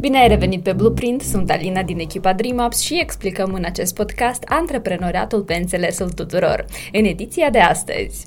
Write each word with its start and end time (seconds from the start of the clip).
Bine 0.00 0.18
ai 0.18 0.28
revenit 0.28 0.62
pe 0.62 0.72
Blueprint, 0.72 1.20
sunt 1.20 1.50
Alina 1.50 1.82
din 1.82 1.98
echipa 1.98 2.32
DreamUps 2.32 2.80
și 2.80 3.00
explicăm 3.00 3.52
în 3.52 3.64
acest 3.64 3.94
podcast 3.94 4.42
antreprenoriatul 4.48 5.42
pe 5.42 5.54
înțelesul 5.54 6.10
tuturor. 6.10 6.64
În 6.92 7.04
ediția 7.04 7.50
de 7.50 7.58
astăzi... 7.58 8.26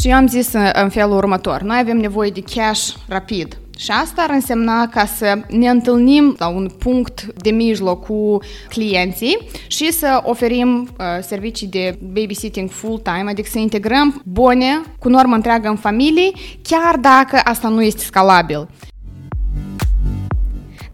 Și 0.00 0.08
eu 0.08 0.14
am 0.14 0.26
zis 0.26 0.52
în 0.72 0.88
felul 0.88 1.16
următor, 1.16 1.62
noi 1.62 1.78
avem 1.80 1.96
nevoie 1.96 2.30
de 2.30 2.42
cash 2.54 2.94
rapid, 3.08 3.58
și 3.78 3.90
asta 3.90 4.22
ar 4.22 4.30
însemna 4.30 4.88
ca 4.88 5.06
să 5.06 5.38
ne 5.48 5.68
întâlnim 5.68 6.34
la 6.38 6.48
un 6.48 6.70
punct 6.78 7.24
de 7.24 7.50
mijloc 7.50 8.06
cu 8.06 8.38
clienții 8.68 9.38
și 9.66 9.92
să 9.92 10.20
oferim 10.24 10.88
uh, 10.98 11.06
servicii 11.20 11.66
de 11.66 11.98
babysitting 12.12 12.70
full-time, 12.70 13.30
adică 13.30 13.48
să 13.50 13.58
integrăm 13.58 14.22
bune 14.24 14.82
cu 14.98 15.08
normă 15.08 15.34
întreagă 15.34 15.68
în 15.68 15.76
familie, 15.76 16.30
chiar 16.62 16.96
dacă 16.96 17.40
asta 17.44 17.68
nu 17.68 17.82
este 17.82 18.02
scalabil. 18.02 18.68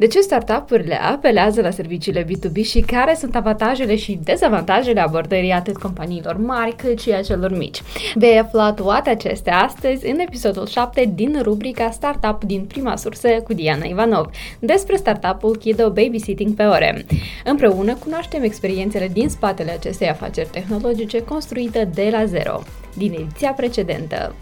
De 0.00 0.06
ce 0.06 0.20
startup-urile 0.20 0.94
apelează 0.94 1.60
la 1.60 1.70
serviciile 1.70 2.24
B2B 2.24 2.62
și 2.62 2.80
care 2.80 3.14
sunt 3.14 3.36
avantajele 3.36 3.96
și 3.96 4.18
dezavantajele 4.24 5.00
abordării 5.00 5.50
atât 5.50 5.76
companiilor 5.76 6.36
mari 6.36 6.76
cât 6.76 7.00
și 7.00 7.10
a 7.10 7.22
celor 7.22 7.56
mici? 7.56 7.82
Vei 8.14 8.38
afla 8.38 8.72
toate 8.72 9.10
acestea 9.10 9.58
astăzi 9.58 10.06
în 10.06 10.18
episodul 10.18 10.66
7 10.66 11.12
din 11.14 11.40
rubrica 11.42 11.90
Startup 11.90 12.44
din 12.44 12.64
prima 12.64 12.96
sursă 12.96 13.28
cu 13.28 13.52
Diana 13.52 13.84
Ivanov 13.84 14.30
despre 14.58 14.96
startup-ul 14.96 15.56
Kido 15.56 15.90
Babysitting 15.90 16.54
pe 16.54 16.62
ore. 16.62 17.06
Împreună 17.44 17.94
cunoaștem 17.94 18.42
experiențele 18.42 19.08
din 19.08 19.28
spatele 19.28 19.70
acestei 19.70 20.08
afaceri 20.08 20.48
tehnologice 20.48 21.22
construită 21.22 21.88
de 21.94 22.08
la 22.12 22.24
zero. 22.24 22.62
Din 22.96 23.12
ediția 23.12 23.50
precedentă, 23.50 24.34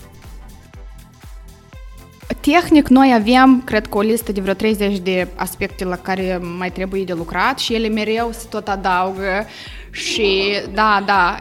Tehnic, 2.40 2.88
noi 2.88 3.12
avem, 3.14 3.62
cred 3.64 3.86
că, 3.86 3.96
o 3.96 4.00
listă 4.00 4.32
de 4.32 4.40
vreo 4.40 4.54
30 4.54 4.98
de 4.98 5.28
aspecte 5.34 5.84
la 5.84 5.96
care 5.96 6.40
mai 6.58 6.70
trebuie 6.70 7.04
de 7.04 7.12
lucrat 7.12 7.58
și 7.58 7.74
ele 7.74 7.88
mereu 7.88 8.30
se 8.32 8.46
tot 8.50 8.68
adaugă 8.68 9.46
și 9.90 10.52
da, 10.72 11.02
da, 11.06 11.38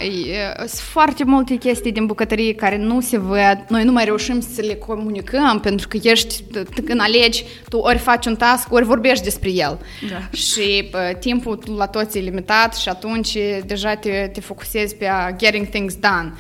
sunt 0.58 0.70
foarte 0.70 1.24
multe 1.24 1.56
chestii 1.56 1.92
din 1.92 2.06
bucătărie 2.06 2.54
care 2.54 2.78
nu 2.78 3.02
se 3.02 3.18
văd, 3.18 3.66
noi 3.68 3.84
nu 3.84 3.92
mai 3.92 4.06
reușim 4.06 4.40
să 4.40 4.62
le 4.62 4.74
comunicăm 4.76 5.60
pentru 5.60 5.88
că 5.88 5.98
ești, 6.02 6.44
când 6.86 7.02
alegi, 7.02 7.44
tu 7.70 7.78
ori 7.78 7.98
faci 7.98 8.26
un 8.26 8.36
task, 8.36 8.74
ori 8.74 8.86
vorbești 8.86 9.24
despre 9.24 9.50
el. 9.50 9.80
Da. 10.10 10.38
Și 10.38 10.90
uh, 10.94 11.18
timpul 11.20 11.60
la 11.78 11.86
toți 11.86 12.18
e 12.18 12.22
limitat 12.22 12.76
și 12.76 12.90
atunci 12.90 13.38
deja 13.66 13.96
te, 13.96 14.30
te 14.34 14.42
focusezi 14.42 14.96
pe 14.96 15.08
a 15.08 15.32
getting 15.32 15.68
things 15.68 15.96
done. 15.96 16.34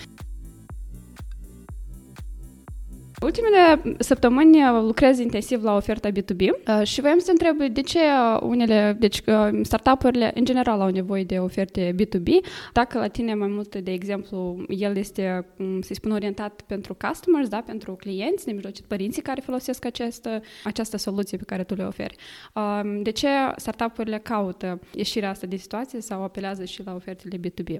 Ultimele 3.21 3.81
săptămâni 3.99 4.63
uh, 4.63 4.81
lucrez 4.81 5.19
intensiv 5.19 5.63
la 5.63 5.75
oferta 5.75 6.09
B2B 6.09 6.41
uh, 6.41 6.87
și 6.87 7.01
voiam 7.01 7.19
să 7.19 7.31
întreb 7.31 7.73
de 7.73 7.81
ce 7.81 7.99
unele, 8.41 8.95
deci 8.99 9.21
uh, 9.25 9.59
startup-urile 9.61 10.31
în 10.35 10.45
general 10.45 10.81
au 10.81 10.89
nevoie 10.89 11.23
de 11.23 11.39
oferte 11.39 11.95
B2B, 11.95 12.27
dacă 12.73 12.97
la 12.97 13.07
tine 13.07 13.33
mai 13.33 13.47
mult, 13.47 13.75
de 13.75 13.91
exemplu, 13.91 14.65
el 14.67 14.97
este, 14.97 15.45
să 15.81 15.93
spun, 15.93 16.11
orientat 16.11 16.61
pentru 16.61 16.97
customers, 17.07 17.47
da, 17.47 17.61
pentru 17.65 17.95
clienți, 17.95 18.45
de 18.45 18.51
mijlocit 18.51 18.85
părinții 18.85 19.21
care 19.21 19.41
folosesc 19.41 19.85
această, 19.85 20.41
această 20.63 20.97
soluție 20.97 21.37
pe 21.37 21.43
care 21.43 21.63
tu 21.63 21.73
le 21.73 21.83
oferi. 21.83 22.15
Um, 22.53 23.01
de 23.01 23.11
ce 23.11 23.27
startup-urile 23.55 24.17
caută 24.17 24.79
ieșirea 24.93 25.29
asta 25.29 25.47
de 25.47 25.55
situație 25.55 26.01
sau 26.01 26.23
apelează 26.23 26.65
și 26.65 26.83
la 26.85 26.93
ofertele 26.93 27.37
B2B? 27.37 27.75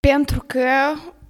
Pentru 0.00 0.44
că, 0.46 0.68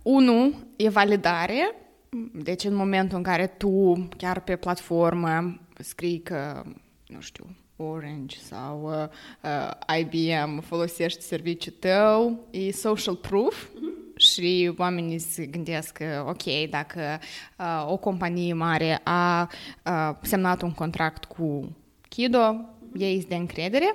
unu, 0.03 0.53
e 0.77 0.89
validare, 0.89 1.86
deci 2.33 2.65
în 2.65 2.75
momentul 2.75 3.17
în 3.17 3.23
care 3.23 3.47
tu 3.47 4.09
chiar 4.17 4.41
pe 4.41 4.57
platformă 4.57 5.61
scrii 5.79 6.21
că, 6.21 6.63
nu 7.07 7.21
știu, 7.21 7.47
Orange 7.77 8.37
sau 8.39 8.83
uh, 8.85 9.09
uh, 9.51 9.99
IBM 9.99 10.61
folosești 10.61 11.23
serviciul 11.23 11.75
tău, 11.79 12.47
e 12.51 12.73
social 12.73 13.15
proof 13.15 13.65
mm-hmm. 13.65 14.17
și 14.17 14.75
oamenii 14.79 15.19
se 15.19 15.47
gândesc 15.47 15.93
că, 15.93 16.25
ok, 16.29 16.71
dacă 16.71 17.19
uh, 17.59 17.87
o 17.89 17.97
companie 17.97 18.53
mare 18.53 19.01
a 19.05 19.51
uh, 19.87 20.17
semnat 20.23 20.63
un 20.63 20.73
contract 20.73 21.25
cu 21.25 21.77
Kido, 22.09 22.39
mm-hmm. 22.39 23.01
ei 23.01 23.25
de 23.29 23.35
încredere. 23.35 23.95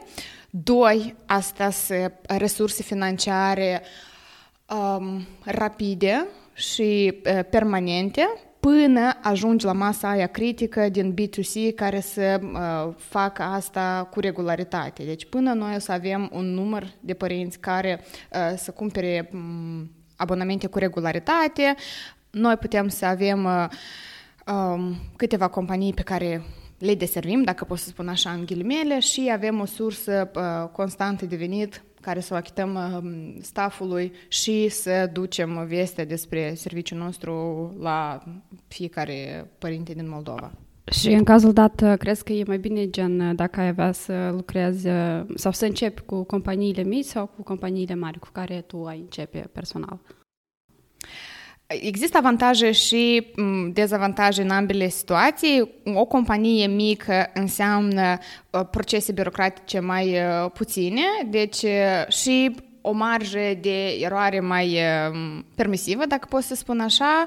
Doi, 0.50 1.16
asta 1.26 1.70
sunt 1.70 2.14
resurse 2.28 2.84
financiare 2.84 3.82
um, 4.70 5.26
rapide, 5.44 6.28
și 6.54 7.22
permanente 7.50 8.28
până 8.62 9.18
ajungi 9.22 9.66
la 9.66 9.72
masa 9.72 10.10
aia 10.10 10.28
critică 10.28 10.90
din 10.90 11.14
B2C 11.14 11.76
care 11.76 12.00
să 12.00 12.40
uh, 12.44 12.94
facă 12.98 13.44
asta 13.44 14.08
cu 14.12 14.20
regularitate. 14.20 15.04
Deci 15.04 15.26
până 15.26 15.54
noi 15.54 15.74
o 15.76 15.80
să 15.80 15.92
avem 15.92 16.30
un 16.34 16.46
număr 16.46 16.94
de 17.00 17.14
părinți 17.14 17.60
care 17.60 18.02
uh, 18.32 18.58
să 18.58 18.72
cumpere 18.72 19.30
um, 19.34 19.92
abonamente 20.16 20.68
cu 20.68 20.78
regularitate, 20.78 21.76
noi 22.30 22.56
putem 22.56 22.88
să 22.88 23.06
avem 23.06 23.44
uh, 23.46 23.66
um, 24.54 24.96
câteva 25.16 25.48
companii 25.48 25.94
pe 25.94 26.02
care 26.02 26.44
le 26.78 26.96
deservim, 26.96 27.44
dacă 27.44 27.66
pot 27.66 27.78
să 27.78 27.88
spun 27.88 28.08
așa 28.08 28.30
în 28.30 28.46
ghilimele, 28.46 29.00
și 29.00 29.30
avem 29.34 29.60
o 29.60 29.66
sursă 29.66 30.32
uh, 30.36 30.70
constantă 30.72 31.26
de 31.26 31.36
venit 31.36 31.84
care 32.02 32.20
să 32.20 32.34
o 32.34 32.38
achităm 32.38 32.76
um, 32.76 33.42
staffului 33.42 34.12
și 34.28 34.70
să 34.70 35.10
ducem 35.14 35.66
vestea 35.68 36.06
despre 36.06 36.54
serviciul 36.56 36.98
nostru 36.98 37.34
la 37.80 38.24
fiecare 38.68 39.52
părinte 39.58 39.94
din 39.94 40.10
Moldova. 40.10 40.52
Și 40.92 41.12
în 41.12 41.24
cazul 41.24 41.54
dat, 41.54 41.98
crezi 41.98 42.24
că 42.24 42.34
e 42.34 42.44
mai 42.48 42.58
bine, 42.58 42.90
gen, 42.90 43.36
dacă 43.36 43.60
ai 43.60 43.68
avea 43.68 43.92
să 43.92 44.30
lucrezi 44.34 44.88
sau 45.36 45.52
să 45.52 45.66
începi 45.66 46.02
cu 46.02 46.24
companiile 46.24 46.84
mici 46.84 47.06
sau 47.06 47.26
cu 47.26 47.44
companiile 47.44 47.96
mari 47.96 48.20
cu 48.20 48.28
care 48.32 48.64
tu 48.68 48.86
ai 48.86 49.00
începe 49.00 49.50
personal? 49.52 50.00
Există 51.80 52.18
avantaje 52.18 52.72
și 52.72 53.28
dezavantaje 53.74 54.42
în 54.42 54.50
ambele 54.50 54.90
situații. 54.90 55.70
O 55.94 56.06
companie 56.06 56.68
mică 56.68 57.30
înseamnă 57.34 58.18
uh, 58.50 58.62
procese 58.72 59.12
birocratice 59.12 59.80
mai 59.80 60.18
uh, 60.18 60.52
puține, 60.54 61.02
deci 61.26 61.62
uh, 61.62 62.08
și 62.08 62.56
o 62.82 62.92
marjă 62.92 63.40
de 63.62 63.88
eroare 63.88 64.40
mai 64.40 64.80
permisivă, 65.56 66.06
dacă 66.06 66.28
pot 66.30 66.44
să 66.44 66.56
spun 66.56 66.80
așa, 66.80 67.26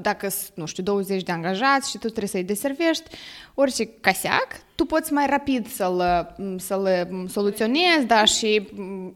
dacă, 0.00 0.28
nu 0.54 0.66
știu, 0.66 0.82
20 0.82 1.22
de 1.22 1.32
angajați 1.32 1.90
și 1.90 1.98
tu 1.98 2.06
trebuie 2.06 2.28
să-i 2.28 2.44
deservești, 2.44 3.10
orice 3.58 3.86
caseac, 4.00 4.46
tu 4.74 4.84
poți 4.84 5.12
mai 5.12 5.26
rapid 5.28 5.68
să-l, 5.68 6.02
să-l 6.56 7.08
soluționezi, 7.28 8.06
da, 8.06 8.24
și 8.24 8.68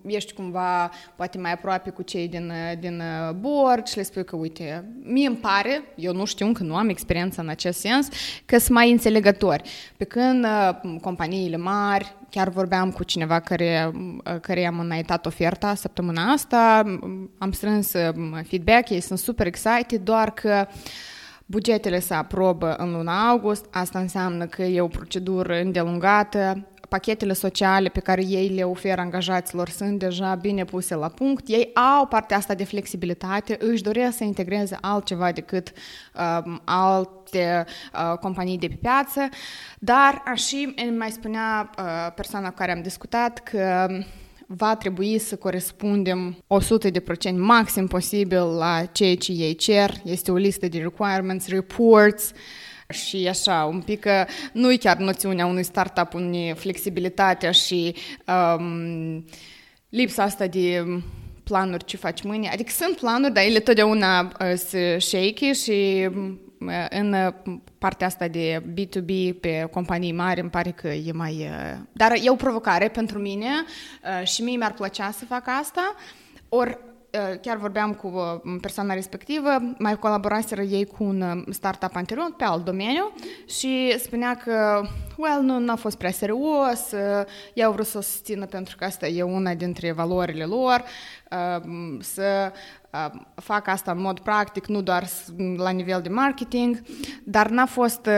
ești 0.06 0.32
cumva 0.32 0.90
poate 1.16 1.38
mai 1.38 1.52
aproape 1.52 1.90
cu 1.90 2.02
cei 2.02 2.28
din, 2.28 2.52
din 2.78 3.02
board 3.40 3.86
și 3.86 3.96
le 3.96 4.02
spui 4.02 4.24
că, 4.24 4.36
uite, 4.36 4.84
mie 5.02 5.26
îmi 5.26 5.36
pare, 5.36 5.82
eu 5.94 6.12
nu 6.12 6.24
știu 6.24 6.46
încă, 6.46 6.62
nu 6.62 6.76
am 6.76 6.88
experiență 6.88 7.40
în 7.40 7.48
acest 7.48 7.78
sens, 7.78 8.08
că 8.46 8.58
sunt 8.58 8.70
mai 8.70 8.90
înțelegători. 8.90 9.62
Pe 9.96 10.04
când 10.04 10.46
companiile 11.00 11.56
mari, 11.56 12.14
chiar 12.30 12.48
vorbeam 12.48 12.90
cu 12.90 13.04
cineva 13.04 13.40
care, 13.40 13.92
care 14.40 14.66
am 14.66 14.78
înaintat 14.78 15.26
oferta 15.26 15.74
săptămâna 15.74 16.32
asta, 16.32 16.82
am 17.38 17.52
strâns 17.52 17.90
feedback, 18.48 18.88
ei 18.88 19.00
sunt 19.00 19.18
super 19.18 19.46
excited, 19.46 20.00
doar 20.00 20.30
că 20.30 20.66
uh, 20.68 20.74
Bugetele 21.50 21.98
se 21.98 22.14
aprobă 22.14 22.74
în 22.74 22.92
luna 22.92 23.28
august, 23.28 23.64
asta 23.70 23.98
înseamnă 23.98 24.46
că 24.46 24.62
e 24.62 24.80
o 24.80 24.86
procedură 24.86 25.60
îndelungată, 25.60 26.66
pachetele 26.88 27.32
sociale 27.32 27.88
pe 27.88 28.00
care 28.00 28.24
ei 28.24 28.48
le 28.48 28.62
oferă 28.62 29.00
angajaților 29.00 29.68
sunt 29.68 29.98
deja 29.98 30.34
bine 30.34 30.64
puse 30.64 30.94
la 30.94 31.08
punct, 31.08 31.48
ei 31.48 31.70
au 31.74 32.06
partea 32.06 32.36
asta 32.36 32.54
de 32.54 32.64
flexibilitate, 32.64 33.56
își 33.60 33.82
doresc 33.82 34.16
să 34.16 34.24
integreze 34.24 34.78
altceva 34.80 35.32
decât 35.32 35.72
uh, 36.14 36.54
alte 36.64 37.64
uh, 37.94 38.18
companii 38.18 38.58
de 38.58 38.66
pe 38.66 38.78
piață, 38.80 39.28
dar 39.78 40.22
și 40.34 40.74
mai 40.98 41.10
spunea 41.10 41.70
uh, 41.78 42.12
persoana 42.14 42.48
cu 42.48 42.54
care 42.54 42.72
am 42.72 42.82
discutat 42.82 43.38
că 43.38 43.88
va 44.52 44.76
trebui 44.76 45.18
să 45.18 45.36
corespundem 45.36 46.44
100% 47.30 47.34
maxim 47.36 47.86
posibil 47.86 48.56
la 48.56 48.84
ceea 48.92 49.16
ce 49.16 49.32
ei 49.32 49.54
cer. 49.54 49.92
Este 50.04 50.30
o 50.30 50.36
listă 50.36 50.68
de 50.68 50.78
requirements, 50.78 51.48
reports, 51.48 52.32
și 52.88 53.26
așa, 53.28 53.64
un 53.64 53.80
pic, 53.80 54.06
nu 54.52 54.72
e 54.72 54.76
chiar 54.76 54.97
noțiunea 54.97 55.47
unui 55.47 55.62
startup, 55.62 56.14
unei 56.14 56.54
flexibilitatea 56.54 57.50
și 57.50 57.94
um, 58.56 59.24
lipsa 59.88 60.22
asta 60.22 60.47
de 60.47 60.84
planuri 61.44 61.84
ce 61.84 61.96
faci 61.96 62.22
mâine. 62.22 62.48
Adică 62.53 62.70
sunt 62.70 62.96
planuri, 62.96 63.32
dar 63.32 63.44
ele 63.44 63.58
totdeauna 63.58 64.20
uh, 64.20 64.54
sunt 64.56 65.03
shaky 65.03 65.53
și 65.53 66.08
în 66.91 67.34
partea 67.78 68.07
asta 68.07 68.28
de 68.28 68.62
B2B 68.72 69.41
pe 69.41 69.68
companii 69.71 70.12
mari 70.12 70.41
îmi 70.41 70.51
pare 70.51 70.71
că 70.71 70.89
e 70.89 71.12
mai... 71.12 71.51
Dar 71.92 72.12
e 72.22 72.30
o 72.30 72.34
provocare 72.34 72.89
pentru 72.89 73.18
mine 73.18 73.48
și 74.24 74.42
mie 74.42 74.57
mi-ar 74.57 74.72
plăcea 74.72 75.10
să 75.10 75.24
fac 75.24 75.48
asta. 75.60 75.95
Ori 76.48 76.78
chiar 77.41 77.57
vorbeam 77.57 77.92
cu 77.92 78.42
persoana 78.60 78.95
respectivă, 78.95 79.48
mai 79.78 79.98
colaboraseră 79.98 80.62
ei 80.62 80.84
cu 80.84 81.04
un 81.04 81.45
startup 81.51 81.97
anterior 81.97 82.34
pe 82.36 82.45
alt 82.45 82.65
domeniu 82.65 83.12
și 83.47 83.98
spunea 83.98 84.36
că, 84.36 84.83
well, 85.16 85.60
nu 85.60 85.72
a 85.72 85.74
fost 85.74 85.97
prea 85.97 86.10
serios, 86.10 86.92
ei 87.54 87.65
au 87.65 87.72
vrut 87.72 87.86
să 87.86 87.98
o 87.98 88.01
susțină 88.01 88.47
pentru 88.47 88.77
că 88.77 88.84
asta 88.84 89.07
e 89.07 89.22
una 89.22 89.54
dintre 89.54 89.92
valorile 89.92 90.45
lor, 90.45 90.84
să 92.01 92.53
fac 93.34 93.68
asta 93.68 93.91
în 93.91 94.01
mod 94.01 94.18
practic, 94.18 94.66
nu 94.66 94.83
doar 94.83 95.04
la 95.56 95.71
nivel 95.71 96.01
de 96.03 96.09
marketing, 96.09 96.83
dar 97.24 97.48
n-a 97.48 97.66
fost 97.66 98.09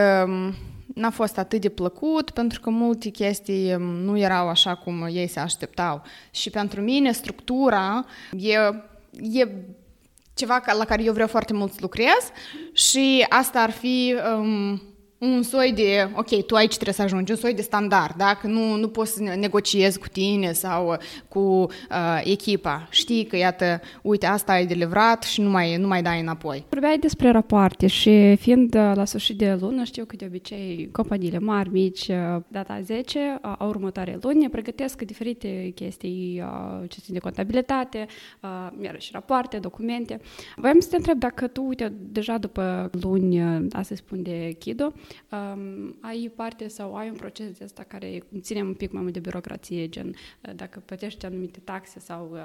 n-a 0.95 1.11
fost 1.11 1.39
atât 1.39 1.61
de 1.61 1.69
plăcut 1.69 2.31
pentru 2.31 2.61
că 2.61 2.71
multe 2.71 3.09
chestii 3.09 3.75
um, 3.75 3.83
nu 3.83 4.19
erau 4.19 4.49
așa 4.49 4.75
cum 4.75 5.09
ei 5.13 5.27
se 5.27 5.41
așteptau. 5.41 6.03
Și 6.31 6.51
pentru 6.51 6.81
mine 6.81 7.13
structura 7.13 8.05
e, 8.37 8.55
e 9.41 9.49
ceva 10.35 10.63
la 10.79 10.85
care 10.85 11.03
eu 11.03 11.13
vreau 11.13 11.29
foarte 11.29 11.53
mult 11.53 11.73
să 11.73 11.79
lucrez 11.81 12.31
și 12.73 13.27
asta 13.29 13.61
ar 13.61 13.71
fi 13.71 14.15
um, 14.37 14.83
un 15.23 15.43
soi 15.43 15.73
de, 15.73 16.11
ok, 16.17 16.47
tu 16.47 16.55
aici 16.55 16.73
trebuie 16.73 16.95
să 16.95 17.03
ajungi, 17.03 17.31
un 17.31 17.37
soi 17.37 17.55
de 17.55 17.63
standard, 17.63 18.17
dacă 18.17 18.47
nu, 18.47 18.77
nu 18.77 18.89
poți 18.89 19.13
să 19.13 19.23
negociezi 19.23 19.99
cu 19.99 20.09
tine 20.09 20.53
sau 20.53 20.89
uh, 20.89 20.97
cu 21.29 21.39
uh, 21.39 22.21
echipa. 22.25 22.87
Știi 22.91 23.25
că, 23.25 23.37
iată, 23.37 23.81
uite, 24.03 24.27
asta 24.27 24.53
ai 24.53 24.67
de 24.67 24.75
livrat 24.75 25.23
și 25.23 25.41
nu 25.41 25.51
mai, 25.51 25.77
nu 25.77 25.87
mai 25.87 26.03
dai 26.03 26.21
înapoi. 26.21 26.65
Vorbeai 26.69 26.99
despre 26.99 27.31
rapoarte 27.31 27.87
și 27.87 28.37
fiind 28.37 28.75
uh, 28.75 28.93
la 28.95 29.05
sfârșit 29.05 29.37
de 29.37 29.57
lună, 29.61 29.85
știu 29.85 30.05
că 30.05 30.17
de 30.17 30.25
obicei 30.25 30.89
companiile 30.93 31.39
mari, 31.39 31.71
mici, 31.71 32.09
uh, 32.09 32.43
data 32.49 32.81
10 32.83 33.39
a 33.41 33.65
următoarei 33.65 34.19
luni 34.21 34.49
pregătesc 34.49 35.03
diferite 35.03 35.73
chestii 35.75 36.43
ce 36.89 37.01
țin 37.01 37.15
de 37.15 37.21
contabilitate, 37.21 38.07
iarăși 38.81 39.11
rapoarte, 39.13 39.59
documente. 39.59 40.21
Voiam 40.57 40.81
să 40.81 40.89
te 40.89 40.97
întreb 40.97 41.19
dacă 41.19 41.47
tu, 41.47 41.65
uite, 41.67 41.93
deja 41.99 42.39
după 42.39 42.91
luni, 43.01 43.43
asta 43.73 43.95
spun 43.95 44.23
de 44.23 44.57
Chido, 44.59 44.93
um, 45.31 45.99
ai 46.01 46.33
parte 46.37 46.69
sau 46.69 46.97
ai 46.97 47.09
un 47.09 47.15
proces 47.17 47.59
de 47.59 47.65
asta 47.65 47.83
care 47.83 48.23
ține 48.41 48.63
un 48.63 48.75
pic 48.75 48.93
mai 48.93 49.03
mult 49.03 49.15
de 49.15 49.21
birocrație, 49.21 49.89
gen 49.89 50.09
uh, 50.09 50.55
dacă 50.57 50.83
plătești 50.85 51.27
anumite 51.27 51.61
taxe 51.61 51.99
sau... 51.99 52.31
Uh, 52.33 52.39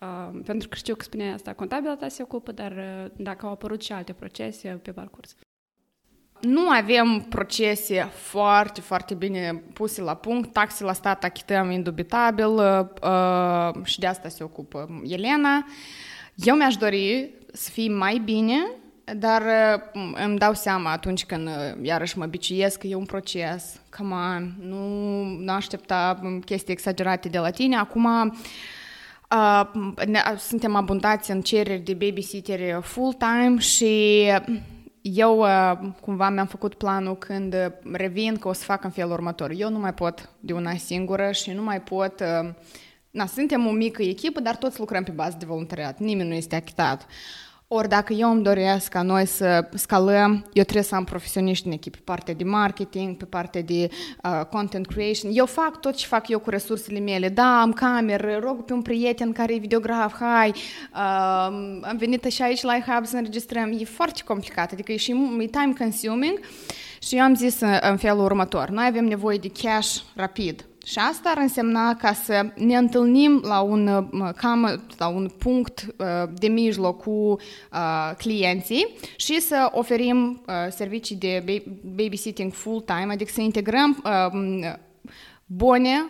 uh, 0.00 0.40
pentru 0.44 0.68
că 0.68 0.74
știu 0.74 0.94
că 0.94 1.04
spuneai 1.04 1.32
asta, 1.32 1.52
contabila 1.52 1.96
ta 1.96 2.08
se 2.08 2.22
ocupă, 2.22 2.52
dar 2.52 2.72
uh, 2.72 3.10
dacă 3.16 3.46
au 3.46 3.52
apărut 3.52 3.82
și 3.82 3.92
alte 3.92 4.12
procese 4.12 4.68
pe 4.82 4.92
parcurs. 4.92 5.36
Nu 6.40 6.68
avem 6.68 7.26
procese 7.28 8.08
foarte, 8.12 8.80
foarte 8.80 9.14
bine 9.14 9.62
puse 9.72 10.02
la 10.02 10.14
punct. 10.14 10.52
Taxe 10.52 10.84
la 10.84 10.92
stat 10.92 11.24
achităm 11.24 11.70
indubitabil 11.70 12.46
uh, 12.46 13.84
și 13.84 13.98
de 13.98 14.06
asta 14.06 14.28
se 14.28 14.44
ocupă 14.44 15.02
Elena. 15.04 15.66
Eu 16.34 16.56
mi-aș 16.56 16.76
dori 16.76 17.34
să 17.52 17.70
fie 17.70 17.88
mai 17.88 18.18
bine 18.18 18.56
dar 19.12 19.42
uh, 19.42 20.02
îmi 20.24 20.38
dau 20.38 20.54
seama 20.54 20.90
atunci 20.90 21.24
când 21.24 21.46
uh, 21.46 21.52
iarăși 21.82 22.18
mă 22.18 22.26
biciuiesc 22.26 22.78
că 22.78 22.86
e 22.86 22.94
un 22.94 23.04
proces, 23.04 23.80
come 23.96 24.14
on, 24.14 24.54
nu, 24.60 25.22
nu 25.24 25.52
aștepta 25.52 26.20
um, 26.22 26.40
chestii 26.40 26.72
exagerate 26.72 27.28
de 27.28 27.38
la 27.38 27.50
tine. 27.50 27.76
Acum 27.76 28.04
uh, 29.30 29.70
ne, 30.06 30.20
suntem 30.38 30.74
abundați 30.74 31.30
în 31.30 31.40
cereri 31.40 31.80
de 31.80 31.92
babysitter 31.92 32.82
full-time 32.82 33.58
și 33.58 34.24
eu 35.00 35.38
uh, 35.38 35.72
cumva 36.00 36.28
mi-am 36.28 36.46
făcut 36.46 36.74
planul 36.74 37.16
când 37.16 37.72
revin 37.92 38.36
că 38.36 38.48
o 38.48 38.52
să 38.52 38.64
fac 38.64 38.84
în 38.84 38.90
felul 38.90 39.12
următor. 39.12 39.50
Eu 39.56 39.70
nu 39.70 39.78
mai 39.78 39.94
pot 39.94 40.30
de 40.40 40.52
una 40.52 40.76
singură 40.76 41.30
și 41.32 41.50
nu 41.50 41.62
mai 41.62 41.80
pot... 41.80 42.20
Uh, 42.20 42.50
na, 43.10 43.26
suntem 43.26 43.66
o 43.66 43.70
mică 43.70 44.02
echipă, 44.02 44.40
dar 44.40 44.56
toți 44.56 44.78
lucrăm 44.78 45.02
pe 45.04 45.10
bază 45.10 45.36
de 45.38 45.46
voluntariat. 45.46 45.98
Nimeni 45.98 46.28
nu 46.28 46.34
este 46.34 46.56
achitat. 46.56 47.00
Uh, 47.00 47.06
ori 47.74 47.88
dacă 47.88 48.12
eu 48.12 48.30
îmi 48.30 48.42
doresc 48.42 48.88
ca 48.88 49.02
noi 49.02 49.26
să 49.26 49.68
scalăm, 49.74 50.32
eu 50.52 50.62
trebuie 50.62 50.82
să 50.82 50.94
am 50.94 51.04
profesioniști 51.04 51.66
în 51.66 51.72
echipă, 51.72 51.96
pe 51.96 52.02
partea 52.04 52.34
de 52.34 52.44
marketing, 52.44 53.16
pe 53.16 53.24
partea 53.24 53.62
de 53.62 53.88
uh, 54.24 54.44
content 54.50 54.86
creation. 54.86 55.30
Eu 55.34 55.46
fac 55.46 55.80
tot 55.80 55.94
ce 55.94 56.06
fac 56.06 56.28
eu 56.28 56.38
cu 56.38 56.50
resursele 56.50 56.98
mele. 56.98 57.28
Da, 57.28 57.60
am 57.60 57.72
cameră, 57.72 58.38
rog 58.42 58.64
pe 58.64 58.72
un 58.72 58.82
prieten 58.82 59.32
care 59.32 59.54
e 59.54 59.58
videograf, 59.58 60.14
hai, 60.18 60.48
uh, 60.48 61.80
am 61.82 61.96
venit 61.98 62.24
și 62.24 62.42
aici 62.42 62.62
la 62.62 62.74
iHub 62.74 63.06
să 63.06 63.16
înregistrăm. 63.16 63.76
E 63.78 63.84
foarte 63.84 64.22
complicat, 64.24 64.72
adică 64.72 64.92
e 64.92 64.96
și 64.96 65.10
e 65.38 65.46
time 65.46 65.72
consuming. 65.78 66.40
Și 67.02 67.16
eu 67.16 67.22
am 67.22 67.34
zis 67.34 67.60
în 67.80 67.96
felul 67.96 68.24
următor, 68.24 68.68
noi 68.68 68.86
avem 68.88 69.04
nevoie 69.04 69.38
de 69.38 69.50
cash 69.62 69.96
rapid 70.14 70.64
și 70.84 70.98
asta 70.98 71.28
ar 71.30 71.38
însemna 71.38 71.94
ca 71.94 72.12
să 72.12 72.46
ne 72.54 72.76
întâlnim 72.76 73.40
la 73.46 73.60
un, 73.60 74.08
cam, 74.36 74.82
la 74.98 75.08
un 75.08 75.30
punct 75.38 75.86
uh, 75.96 76.06
de 76.38 76.46
mijloc 76.46 77.02
cu 77.02 77.10
uh, 77.10 78.12
clienții 78.18 78.94
și 79.16 79.40
să 79.40 79.68
oferim 79.72 80.42
uh, 80.46 80.54
servicii 80.70 81.16
de 81.16 81.62
babysitting 81.94 82.52
full-time, 82.52 83.12
adică 83.12 83.30
să 83.34 83.40
integrăm 83.40 84.02
bune 85.46 86.04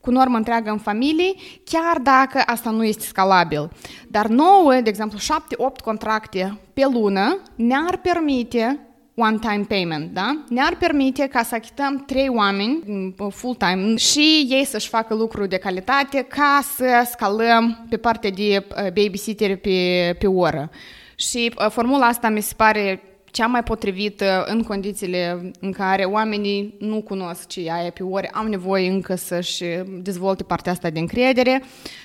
cu 0.00 0.10
normă 0.10 0.36
întreagă 0.36 0.70
în 0.70 0.78
familii, 0.78 1.60
chiar 1.64 1.98
dacă 1.98 2.42
asta 2.46 2.70
nu 2.70 2.84
este 2.84 3.04
scalabil. 3.04 3.70
Dar 4.08 4.26
nouă, 4.26 4.72
de 4.72 4.88
exemplu, 4.88 5.18
7-8 5.18 5.82
contracte 5.84 6.58
pe 6.72 6.86
lună 6.92 7.38
ne-ar 7.54 7.96
permite 7.96 8.87
one-time 9.18 9.64
payment, 9.68 10.12
da? 10.12 10.44
Ne-ar 10.48 10.76
permite 10.78 11.26
ca 11.26 11.42
să 11.42 11.54
achităm 11.54 12.04
trei 12.06 12.28
oameni 12.28 12.82
mm, 12.86 13.30
full-time 13.30 13.96
și 13.96 14.46
ei 14.50 14.64
să-și 14.64 14.88
facă 14.88 15.14
lucruri 15.14 15.48
de 15.48 15.56
calitate 15.56 16.22
ca 16.28 16.60
să 16.76 17.08
scalăm 17.10 17.86
pe 17.88 17.96
partea 17.96 18.30
de 18.30 18.66
uh, 18.68 18.92
babysitter 18.92 19.56
pe, 19.56 20.16
pe 20.18 20.26
oră. 20.26 20.70
Și 21.16 21.52
uh, 21.58 21.70
formula 21.70 22.06
asta 22.06 22.28
mi 22.28 22.40
se 22.40 22.54
pare 22.56 23.02
cea 23.30 23.46
mai 23.46 23.62
potrivită 23.62 24.44
în 24.48 24.62
condițiile 24.62 25.50
în 25.60 25.72
care 25.72 26.04
oamenii 26.04 26.74
nu 26.78 27.02
cunosc 27.02 27.46
ce 27.46 27.70
aia 27.70 27.90
pe 27.90 28.02
ore, 28.02 28.30
am 28.32 28.48
nevoie 28.48 28.88
încă 28.88 29.14
să-și 29.14 29.64
dezvolte 30.02 30.42
partea 30.42 30.72
asta 30.72 30.90
de 30.90 30.98
încredere 30.98 31.62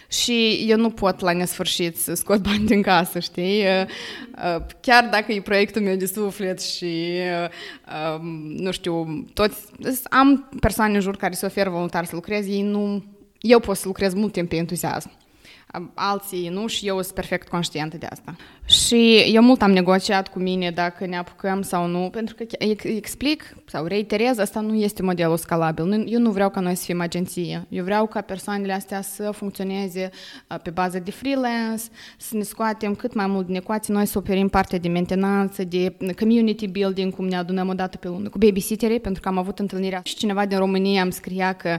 și 0.08 0.66
eu 0.68 0.78
nu 0.78 0.90
pot 0.90 1.20
la 1.20 1.34
nesfârșit 1.34 1.98
să 1.98 2.14
scot 2.14 2.40
bani 2.48 2.66
din 2.66 2.82
casă, 2.82 3.20
știi? 3.20 3.60
Uh, 3.60 3.86
uh, 4.56 4.66
chiar 4.82 5.08
dacă 5.12 5.32
e 5.32 5.42
proiectul 5.42 5.82
meu 5.82 5.96
de 5.96 6.06
suflet 6.06 6.62
și, 6.62 7.10
uh, 7.44 7.50
um, 8.20 8.26
nu 8.58 8.72
știu, 8.72 9.26
toți, 9.34 9.58
am 10.04 10.50
persoane 10.60 10.94
în 10.94 11.02
jur 11.02 11.18
care 11.18 11.34
se 11.34 11.46
oferă 11.46 11.70
voluntar 11.70 12.06
să 12.06 12.16
lucrez, 12.16 12.48
ei 12.48 12.62
nu, 12.62 13.04
eu 13.40 13.60
pot 13.60 13.78
să 13.78 13.88
lucrez 13.88 14.14
mult 14.14 14.32
timp 14.32 14.50
pe 14.50 14.56
entuziasm 14.56 15.12
alții 15.94 16.50
nu 16.50 16.68
și 16.68 16.88
eu 16.88 17.02
sunt 17.02 17.14
perfect 17.14 17.48
conștientă 17.48 17.98
de 17.98 18.06
asta. 18.06 18.36
Și 18.66 19.18
eu 19.34 19.42
mult 19.42 19.62
am 19.62 19.72
negociat 19.72 20.28
cu 20.28 20.40
mine 20.40 20.72
dacă 20.72 21.06
ne 21.06 21.18
apucăm 21.18 21.62
sau 21.62 21.88
nu, 21.88 22.10
pentru 22.12 22.36
că 22.36 22.44
explic 22.84 23.56
sau 23.66 23.86
reiterez, 23.86 24.38
asta 24.38 24.60
nu 24.60 24.76
este 24.76 25.02
modelul 25.02 25.38
scalabil. 25.38 26.04
Eu 26.08 26.20
nu 26.20 26.32
vreau 26.32 26.50
ca 26.50 26.60
noi 26.60 26.76
să 26.76 26.84
fim 26.86 27.02
agenție. 27.02 27.66
Eu 27.70 27.84
vreau 27.84 28.08
ca 28.08 28.22
persoanele 28.22 28.74
astea 28.74 29.02
să 29.02 29.32
funcționeze 29.32 30.10
pe 30.64 30.70
bază 30.70 31.00
de 31.00 31.12
freelance, 31.12 31.84
să 32.18 32.38
ne 32.38 32.44
scoatem 32.44 32.96
cât 32.96 33.14
mai 33.14 33.28
mult 33.28 33.46
din 33.46 33.56
ecuație, 33.56 33.94
noi 33.94 34.06
să 34.06 34.18
oferim 34.18 34.48
parte 34.48 34.78
de 34.78 34.88
mentenanță, 34.88 35.64
de 35.64 35.98
community 36.20 36.68
building, 36.68 37.16
cum 37.16 37.28
ne 37.28 37.36
adunăm 37.36 37.70
o 37.70 37.74
dată 37.74 37.98
pe 37.98 38.08
lună, 38.08 38.30
cu 38.30 38.38
babysitterii, 38.38 39.00
pentru 39.00 39.22
că 39.22 39.28
am 39.28 39.38
avut 39.38 39.60
întâlnirea 39.60 40.02
și 40.04 40.16
cineva 40.16 40.46
din 40.46 40.58
România 40.58 41.02
îmi 41.02 41.12
scria 41.12 41.54
că 41.54 41.78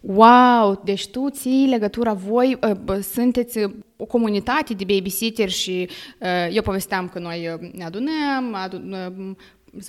wow, 0.00 0.80
deci 0.84 1.08
tu 1.08 1.28
ții 1.30 1.66
legătura, 1.68 2.12
voi 2.12 2.58
uh, 2.62 2.96
sunteți 3.32 3.72
o 3.96 4.04
comunitate 4.04 4.74
de 4.74 4.84
babysitter 4.84 5.48
și 5.48 5.88
uh, 6.18 6.54
eu 6.54 6.62
povesteam 6.62 7.08
că 7.08 7.18
noi 7.18 7.58
ne 7.72 7.84
adunăm, 7.84 8.54
adun, 8.54 8.96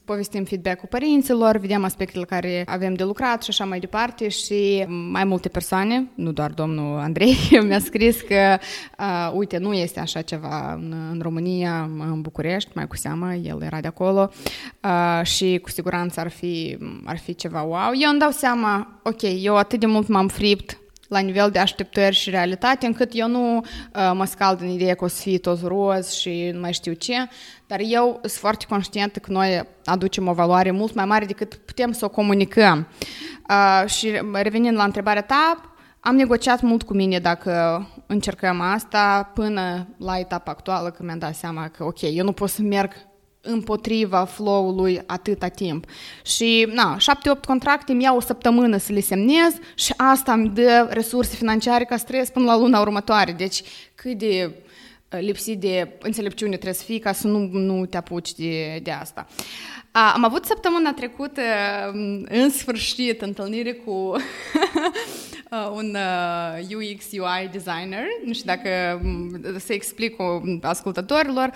povestim 0.06 0.44
feedback-ul 0.44 0.88
părinților, 0.90 1.58
vedem 1.58 1.84
aspectele 1.84 2.26
care 2.26 2.64
avem 2.68 2.94
de 2.94 3.04
lucrat 3.04 3.44
și 3.44 3.50
așa 3.50 3.66
mai 3.66 3.80
departe 3.80 4.28
și 4.28 4.86
mai 5.12 5.24
multe 5.24 5.50
persoane, 5.50 6.08
nu 6.16 6.32
doar 6.32 6.52
domnul 6.52 7.00
Andrei, 7.00 7.38
mi-a 7.68 7.80
scris 7.80 8.22
că, 8.22 8.58
uh, 9.00 9.32
uite, 9.34 9.58
nu 9.58 9.74
este 9.74 10.00
așa 10.00 10.22
ceva 10.22 10.74
în, 10.74 10.96
în 11.12 11.20
România, 11.22 11.90
în 12.00 12.22
București, 12.22 12.70
mai 12.74 12.88
cu 12.88 12.96
seamă, 12.96 13.34
el 13.34 13.62
era 13.62 13.80
de 13.80 13.88
acolo 13.88 14.30
uh, 14.84 15.26
și 15.26 15.60
cu 15.62 15.70
siguranță 15.70 16.20
ar 16.20 16.30
fi, 16.30 16.78
ar 17.06 17.18
fi 17.18 17.36
ceva 17.36 17.62
wow. 17.62 17.92
Eu 18.00 18.10
îmi 18.10 18.20
dau 18.20 18.32
seama, 18.32 19.02
ok, 19.04 19.22
eu 19.42 19.56
atât 19.56 19.80
de 19.80 19.86
mult 19.86 20.08
m-am 20.08 20.28
fript 20.28 20.81
la 21.12 21.20
nivel 21.20 21.50
de 21.50 21.60
așteptări 21.60 22.16
și 22.16 22.30
realitate, 22.30 22.86
încât 22.86 23.10
eu 23.14 23.28
nu 23.28 23.58
uh, 23.58 24.12
mă 24.14 24.26
scald 24.26 24.62
în 24.62 24.68
ideea 24.68 24.96
că 24.96 25.04
o 25.04 25.08
să 25.08 25.22
fie 25.22 25.38
tot 25.38 25.62
roz 25.64 26.12
și 26.12 26.50
nu 26.54 26.60
mai 26.60 26.74
știu 26.74 26.94
ce, 26.94 27.14
dar 27.68 27.80
eu 27.84 28.20
sunt 28.22 28.32
foarte 28.32 28.66
conștientă 28.70 29.20
că 29.20 29.32
noi 29.32 29.68
aducem 29.86 30.28
o 30.28 30.34
valoare 30.34 30.72
mult 30.72 30.94
mai 30.94 31.06
mare 31.06 31.26
decât 31.26 31.54
putem 31.54 31.92
să 31.92 32.06
o 32.06 32.10
comunicăm. 32.10 32.88
Uh, 33.50 33.90
și 33.90 34.22
revenind 34.34 34.76
la 34.76 34.84
întrebarea 34.84 35.22
ta, 35.22 35.74
am 36.00 36.16
negociat 36.16 36.62
mult 36.62 36.84
cu 36.84 36.94
mine 36.94 37.20
dacă 37.20 37.88
încercăm 38.08 38.62
asta 38.62 39.32
până 39.34 39.88
la 39.98 40.20
etapa 40.20 40.52
actuală, 40.52 40.90
când 40.90 41.08
mi-am 41.08 41.20
dat 41.20 41.36
seama 41.36 41.68
că, 41.68 41.84
ok, 41.84 42.02
eu 42.02 42.24
nu 42.24 42.32
pot 42.32 42.50
să 42.50 42.62
merg 42.62 42.94
împotriva 43.42 44.26
flow-ului 44.26 45.02
atâta 45.06 45.48
timp. 45.48 45.86
Și, 46.26 46.68
na, 46.74 46.98
șapte, 46.98 47.30
opt 47.30 47.46
contracte 47.46 47.94
mi 47.94 48.04
iau 48.04 48.16
o 48.16 48.22
săptămână 48.22 48.78
să 48.78 48.94
le 48.94 49.00
semnez 49.00 49.54
și 49.76 49.94
asta 49.98 50.34
îmi 50.34 50.50
dă 50.50 50.88
resurse 50.90 51.36
financiare 51.36 51.84
ca 51.84 51.98
stres 51.98 52.30
până 52.30 52.46
la 52.46 52.58
luna 52.58 52.80
următoare. 52.80 53.32
Deci, 53.32 53.62
cât 53.96 54.18
de 54.18 54.56
lipsit 55.10 55.60
de 55.60 55.92
înțelepciune 56.00 56.52
trebuie 56.52 56.74
să 56.74 56.84
fii 56.84 57.00
ca 57.00 57.12
să 57.12 57.28
nu, 57.28 57.40
nu 57.52 57.86
te 57.86 57.98
apuci 57.98 58.34
de, 58.34 58.80
de 58.84 58.92
asta. 58.92 59.28
A, 59.92 60.14
am 60.14 60.24
avut 60.24 60.46
săptămâna 60.46 60.94
trecută, 60.94 61.42
în 62.24 62.50
sfârșit, 62.50 63.22
întâlnire 63.22 63.72
cu 63.74 63.92
un 65.80 65.98
UX 66.76 67.06
UI 67.12 67.50
designer. 67.52 68.04
Nu 68.26 68.34
știu 68.34 68.46
dacă 68.46 69.02
să 69.60 69.74
explic 69.74 70.16
ascultătorilor. 70.62 71.52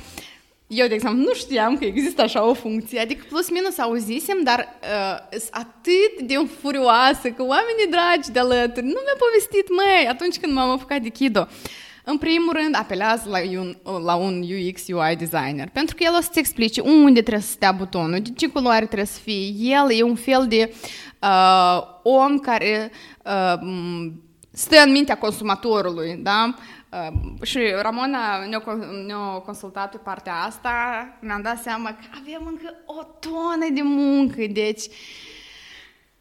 Eu, 0.68 0.88
de 0.88 0.94
exemplu, 0.94 1.22
nu 1.22 1.34
știam 1.34 1.78
că 1.78 1.86
există 1.86 2.22
așa 2.22 2.48
o 2.48 2.54
funcție, 2.54 3.00
adică 3.00 3.26
plus 3.30 3.50
minus 3.50 3.78
auzisem, 3.78 4.44
dar 4.44 4.60
uh, 4.60 5.40
atât 5.52 6.28
de 6.28 6.36
furioasă 6.60 7.30
că 7.30 7.44
oamenii 7.44 7.88
dragi 7.90 8.32
de 8.32 8.40
alături 8.40 8.86
nu 8.86 9.00
mi-a 9.04 9.18
povestit, 9.26 9.70
măi, 9.70 10.08
atunci 10.10 10.38
când 10.38 10.54
m-am 10.54 10.70
apucat 10.70 11.02
de 11.02 11.10
Kido. 11.10 11.48
În 12.04 12.18
primul 12.18 12.54
rând, 12.54 12.76
apelează 12.76 13.30
la 13.30 13.40
un, 13.60 13.78
la 14.04 14.16
un 14.16 14.42
UX 14.42 14.88
UI 14.88 15.16
designer, 15.16 15.70
pentru 15.74 15.96
că 15.96 16.04
el 16.04 16.16
o 16.18 16.22
să-ți 16.22 16.40
explice 16.40 16.82
unde 16.82 17.22
trebuie 17.22 17.44
să 17.44 17.52
stea 17.52 17.72
butonul, 17.72 18.20
de 18.20 18.30
ce 18.36 18.48
culoare 18.48 18.86
trebuie 18.86 19.08
să 19.08 19.20
fie. 19.20 19.48
El 19.58 19.92
e 19.92 20.04
un 20.04 20.16
fel 20.16 20.46
de 20.48 20.74
uh, 21.22 21.82
om 22.04 22.38
care 22.38 22.92
uh, 23.24 23.70
stă 24.52 24.76
în 24.86 24.92
mintea 24.92 25.18
consumatorului, 25.18 26.20
da? 26.24 26.56
Uh, 26.96 27.42
și 27.42 27.60
Ramona 27.82 28.46
ne-a, 28.46 28.64
ne 29.06 29.14
consultat 29.46 29.92
pe 29.92 29.98
partea 29.98 30.36
asta, 30.36 30.74
ne-am 31.20 31.42
dat 31.42 31.58
seama 31.62 31.90
că 31.90 32.18
avem 32.22 32.48
încă 32.48 32.74
o 32.86 33.04
tonă 33.20 33.74
de 33.74 33.82
muncă, 33.82 34.42
deci 34.52 34.84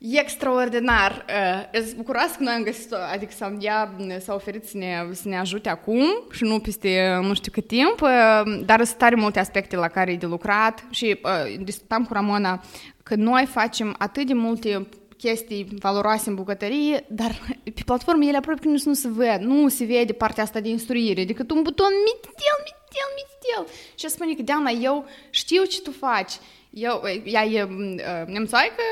E 0.06 0.20
extraordinar. 0.20 1.24
Uh, 1.72 1.80
sunt 1.80 1.96
bucuroasă 1.96 2.34
că 2.36 2.42
noi 2.42 2.52
am 2.52 2.62
găsit, 2.62 2.92
adică 2.92 3.32
să 3.36 3.52
ea 3.58 3.94
s-a 4.20 4.34
oferit 4.34 4.64
să 4.64 4.76
ne, 4.76 5.06
să 5.12 5.28
ne 5.28 5.38
ajute 5.38 5.68
acum 5.68 6.04
și 6.30 6.42
nu 6.42 6.58
peste 6.58 7.18
nu 7.22 7.34
știu 7.34 7.52
cât 7.52 7.66
timp, 7.66 8.00
uh, 8.00 8.62
dar 8.64 8.84
sunt 8.84 8.98
tare 8.98 9.14
multe 9.14 9.38
aspecte 9.38 9.76
la 9.76 9.88
care 9.88 10.12
e 10.12 10.16
de 10.16 10.26
lucrat 10.26 10.84
și 10.90 11.20
uh, 11.22 11.58
discutam 11.60 12.04
cu 12.04 12.12
Ramona 12.12 12.62
că 13.02 13.14
noi 13.14 13.46
facem 13.46 13.94
atât 13.98 14.26
de 14.26 14.34
multe 14.34 14.86
chestii 15.24 15.66
valoroase 15.78 16.28
în 16.28 16.34
bucătărie, 16.34 17.06
dar 17.08 17.30
pe 17.64 17.82
platformă 17.84 18.24
ele 18.24 18.36
aproape 18.36 18.60
că 18.60 18.68
nu, 18.68 18.80
nu 18.84 18.94
se 18.94 19.08
văd, 19.08 19.40
nu 19.40 19.68
se 19.68 19.84
vede 19.84 20.12
partea 20.12 20.42
asta 20.42 20.60
de 20.60 20.68
instruire, 20.68 21.24
decât 21.24 21.50
un 21.50 21.62
buton 21.62 21.92
mitel, 22.04 22.56
mitel, 22.68 23.08
mitel. 23.18 23.74
Și 23.94 24.08
spune 24.08 24.34
că, 24.34 24.42
Diana, 24.42 24.70
eu 24.70 25.06
știu 25.30 25.64
ce 25.64 25.80
tu 25.80 25.90
faci, 25.90 26.32
eu, 26.70 27.02
ea 27.24 27.44
e 27.44 27.62
uh, 27.62 28.26
nemțoaică, 28.26 28.82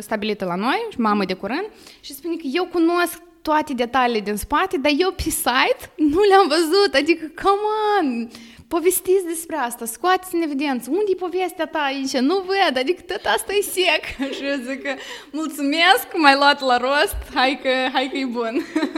stabilită 0.00 0.44
la 0.44 0.54
noi, 0.54 0.88
mamă 0.96 1.24
de 1.24 1.34
curând, 1.34 1.66
și 2.00 2.12
spune 2.12 2.34
că 2.34 2.46
eu 2.52 2.66
cunosc 2.66 3.22
toate 3.42 3.72
detaliile 3.74 4.20
din 4.20 4.36
spate, 4.36 4.76
dar 4.76 4.92
eu 4.98 5.10
pe 5.10 5.22
site 5.22 5.90
nu 5.96 6.20
le-am 6.28 6.48
văzut, 6.48 6.94
adică, 6.94 7.32
come 7.42 7.64
on, 7.98 8.28
povestiți 8.76 9.24
despre 9.34 9.56
asta, 9.56 9.84
scoateți 9.84 10.34
în 10.34 10.42
evidență, 10.42 10.90
unde 10.90 11.10
e 11.12 11.24
povestea 11.26 11.66
ta 11.66 11.78
aici, 11.78 12.16
nu 12.30 12.36
văd, 12.50 12.74
adică 12.78 13.02
tot 13.06 13.24
asta 13.34 13.52
e 13.52 13.62
sec. 13.76 14.04
și 14.36 14.44
eu 14.50 14.56
zic 14.68 14.82
că 14.82 14.92
mulțumesc, 15.32 16.06
m-ai 16.16 16.34
luat 16.34 16.60
la 16.60 16.76
rost, 16.76 17.16
hai 17.34 17.58
că, 17.62 17.68
hai 17.92 18.08
că 18.12 18.16
e 18.16 18.24
bun. 18.24 18.54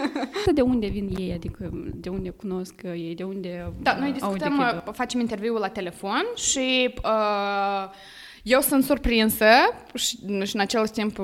de 0.58 0.60
unde 0.60 0.86
vin 0.86 1.08
ei, 1.18 1.32
adică 1.32 1.70
de 1.94 2.08
unde 2.08 2.30
cunosc 2.30 2.74
ei, 2.82 3.14
de 3.14 3.22
unde 3.22 3.72
Da, 3.82 3.96
noi 3.98 4.12
discutăm, 4.12 4.82
facem 4.92 5.20
interviul 5.20 5.58
la 5.58 5.68
telefon 5.68 6.24
și 6.34 6.94
uh, 7.04 7.84
eu 8.44 8.60
sunt 8.60 8.84
surprinsă 8.84 9.46
și, 9.94 10.18
și 10.44 10.54
în 10.54 10.60
același 10.60 10.92
timp 10.92 11.16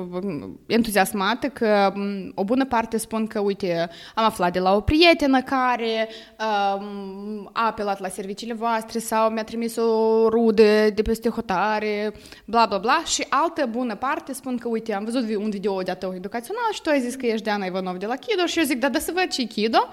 entuziasmată 0.65 1.47
că 1.47 1.93
o 2.35 2.43
bună 2.43 2.65
parte 2.65 2.97
spun 2.97 3.27
că, 3.27 3.39
uite, 3.39 3.89
am 4.15 4.25
aflat 4.25 4.53
de 4.53 4.59
la 4.59 4.75
o 4.75 4.81
prietenă 4.81 5.41
care 5.41 6.09
um, 6.39 7.49
a 7.53 7.65
apelat 7.65 7.99
la 7.99 8.07
serviciile 8.07 8.53
voastre 8.53 8.99
sau 8.99 9.29
mi-a 9.29 9.43
trimis 9.43 9.75
o 9.75 10.29
rudă 10.29 10.89
de 10.93 11.01
peste 11.01 11.29
hotare, 11.29 12.13
bla, 12.45 12.65
bla, 12.65 12.77
bla. 12.77 13.01
Și 13.05 13.25
altă 13.29 13.65
bună 13.65 13.95
parte 13.95 14.33
spun 14.33 14.57
că, 14.57 14.67
uite, 14.67 14.93
am 14.93 15.03
văzut 15.03 15.35
un 15.35 15.49
video 15.49 15.81
de 15.81 15.91
ateu 15.91 16.13
educațional 16.15 16.69
și 16.73 16.81
tu 16.81 16.89
ai 16.89 17.01
zis 17.01 17.15
că 17.15 17.25
ești 17.25 17.43
Diana 17.43 17.65
Ivanov 17.65 17.97
de 17.97 18.05
la 18.05 18.15
Kido 18.15 18.45
și 18.45 18.59
eu 18.59 18.65
zic, 18.65 18.79
da, 18.79 18.89
da 18.89 18.99
să 18.99 19.11
văd 19.13 19.27
ce 19.27 19.43
Kido. 19.43 19.89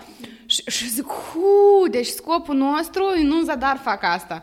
Și, 0.46 0.62
și 0.66 0.88
zic, 0.88 1.06
hu, 1.06 1.88
deci 1.90 2.06
scopul 2.06 2.54
nostru 2.54 3.04
nu 3.22 3.38
în 3.38 3.44
zadar 3.44 3.76
fac 3.76 4.02
asta 4.02 4.42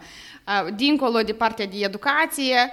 dincolo 0.76 1.20
de 1.20 1.34
partea 1.34 1.66
de 1.66 1.76
educație, 1.80 2.72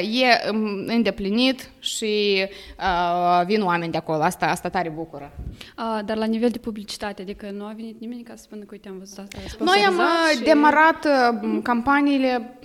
e 0.00 0.50
îndeplinit 0.86 1.70
și 1.78 2.44
vin 3.46 3.62
oameni 3.62 3.92
de 3.92 3.98
acolo. 3.98 4.22
Asta, 4.22 4.46
asta 4.46 4.68
tare 4.68 4.88
bucură. 4.88 5.32
Dar 6.04 6.16
la 6.16 6.24
nivel 6.24 6.48
de 6.48 6.58
publicitate, 6.58 7.22
adică 7.22 7.50
nu 7.50 7.64
a 7.64 7.72
venit 7.76 8.00
nimeni 8.00 8.22
ca 8.22 8.32
să 8.36 8.42
spună 8.42 8.60
că 8.60 8.68
uite 8.70 8.88
am 8.88 8.98
văzut 8.98 9.18
asta 9.18 9.64
Noi 9.64 9.84
am 9.86 10.00
și... 10.36 10.42
demarat 10.42 11.06
campaniile, 11.62 12.58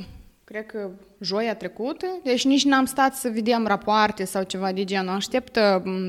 cred 0.44 0.66
că 0.66 0.90
joia 1.24 1.56
trecută, 1.56 2.06
deci 2.24 2.46
nici 2.46 2.64
n-am 2.64 2.86
stat 2.86 3.16
să 3.16 3.30
vedem 3.30 3.68
rapoarte 3.68 4.26
sau 4.26 4.44
ceva 4.44 4.72
de 4.72 4.84
genul. 4.84 5.16
Aștept 5.16 5.60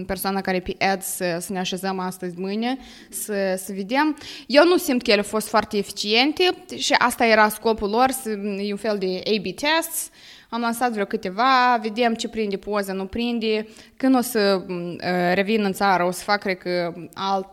persoana 0.06 0.40
care 0.40 0.61
pe 0.61 0.85
ads 0.85 1.06
să, 1.06 1.37
să 1.40 1.52
ne 1.52 1.59
așezăm 1.59 1.99
astăzi, 1.99 2.38
mâine, 2.38 2.78
să, 3.09 3.61
să 3.64 3.73
vedem. 3.73 4.16
Eu 4.47 4.64
nu 4.64 4.76
simt 4.76 5.02
că 5.02 5.11
ele 5.11 5.21
au 5.21 5.26
fost 5.26 5.49
foarte 5.49 5.76
eficiente 5.76 6.44
și 6.76 6.92
asta 6.92 7.26
era 7.26 7.49
scopul 7.49 7.90
lor, 7.90 8.11
să, 8.11 8.30
e 8.59 8.71
un 8.71 8.76
fel 8.76 8.99
de 8.99 9.23
A-B 9.25 9.54
tests. 9.54 10.11
Am 10.49 10.61
lansat 10.61 10.92
vreo 10.92 11.04
câteva, 11.04 11.78
vedem 11.83 12.14
ce 12.14 12.28
prinde 12.28 12.56
poza, 12.56 12.92
nu 12.92 13.04
prinde. 13.04 13.68
Când 13.97 14.16
o 14.16 14.21
să 14.21 14.64
uh, 14.68 15.35
revin 15.35 15.64
în 15.64 15.73
țară, 15.73 16.04
o 16.04 16.11
să 16.11 16.23
fac, 16.23 16.40
cred 16.40 16.59
că, 16.59 16.94
alt, 17.14 17.49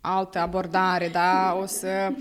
altă 0.00 0.38
abordare, 0.38 1.08
da? 1.08 1.58
O 1.62 1.66
să 1.66 2.12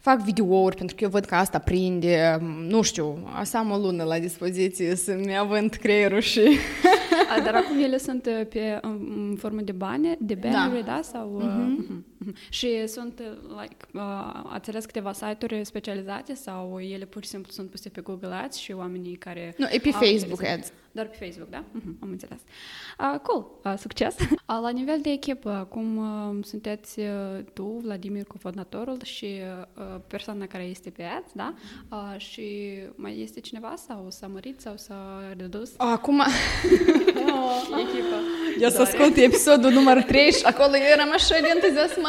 fac 0.00 0.20
videouri 0.20 0.76
pentru 0.76 0.96
că 0.96 1.04
eu 1.04 1.10
văd 1.10 1.24
că 1.24 1.34
asta 1.34 1.58
prinde, 1.58 2.38
nu 2.68 2.82
știu, 2.82 3.28
să 3.42 3.56
am 3.56 3.70
o 3.70 3.76
lună 3.76 4.04
la 4.04 4.18
dispoziție 4.18 4.94
să-mi 4.94 5.38
având 5.38 5.74
creierul 5.74 6.20
și... 6.20 6.40
A, 7.36 7.40
dar 7.40 7.54
acum 7.54 7.82
ele 7.82 7.98
sunt 7.98 8.26
uh, 8.26 8.46
pe, 8.46 8.78
în 8.80 9.36
formă 9.38 9.60
de 9.60 9.72
bani, 9.72 10.16
de 10.18 10.34
bannere, 10.34 10.82
da? 10.82 10.92
da? 10.92 11.00
Sau, 11.02 11.42
uh-huh. 11.42 11.84
Uh-huh. 11.84 12.09
Și 12.48 12.86
sunt, 12.86 13.18
uh, 13.18 13.60
like, 13.60 13.76
uh, 13.92 14.42
ați 14.48 14.70
ales 14.70 14.84
câteva 14.84 15.12
site-uri 15.12 15.64
specializate 15.64 16.34
sau 16.34 16.80
ele 16.80 17.04
pur 17.04 17.22
și 17.22 17.28
simplu 17.28 17.52
sunt 17.52 17.70
puse 17.70 17.88
pe 17.88 18.00
Google 18.00 18.34
Ads 18.34 18.56
și 18.56 18.72
oamenii 18.72 19.16
care... 19.16 19.54
Nu, 19.56 19.66
e 19.70 19.78
pe 19.78 19.90
Facebook 19.90 20.44
Ads. 20.44 20.72
Doar 20.92 21.06
pe 21.06 21.24
Facebook, 21.24 21.50
da? 21.50 21.62
Uh-huh, 21.62 21.98
am 22.02 22.08
înțeles. 22.10 22.38
Uh, 22.98 23.20
cool, 23.20 23.46
uh, 23.64 23.74
succes! 23.78 24.16
uh, 24.20 24.58
la 24.62 24.70
nivel 24.70 24.98
de 25.00 25.10
echipă, 25.10 25.66
cum 25.70 25.96
uh, 25.96 26.44
sunteți 26.44 26.98
uh, 26.98 27.06
tu, 27.52 27.80
Vladimir, 27.82 28.24
cofondatorul 28.24 28.98
și 29.02 29.40
uh, 29.74 29.84
persoana 30.06 30.46
care 30.46 30.62
este 30.62 30.90
pe 30.90 31.02
ads, 31.02 31.32
da? 31.32 31.54
Uh, 31.90 32.14
și 32.16 32.78
mai 32.94 33.20
este 33.20 33.40
cineva 33.40 33.74
sau 33.86 34.06
s-a 34.08 34.26
mărit 34.26 34.60
sau 34.60 34.76
s-a 34.76 35.22
redus? 35.38 35.70
Acum... 35.76 36.18
oh, 36.18 36.26
echipă. 37.84 38.16
Eu 38.60 38.68
să 38.68 38.80
ascult 38.80 39.16
episodul 39.16 39.70
numărul 39.70 40.02
3 40.02 40.32
și 40.32 40.44
acolo 40.44 40.76
eu 40.76 40.92
eram 40.92 41.10
așa 41.12 41.34
de 41.40 41.48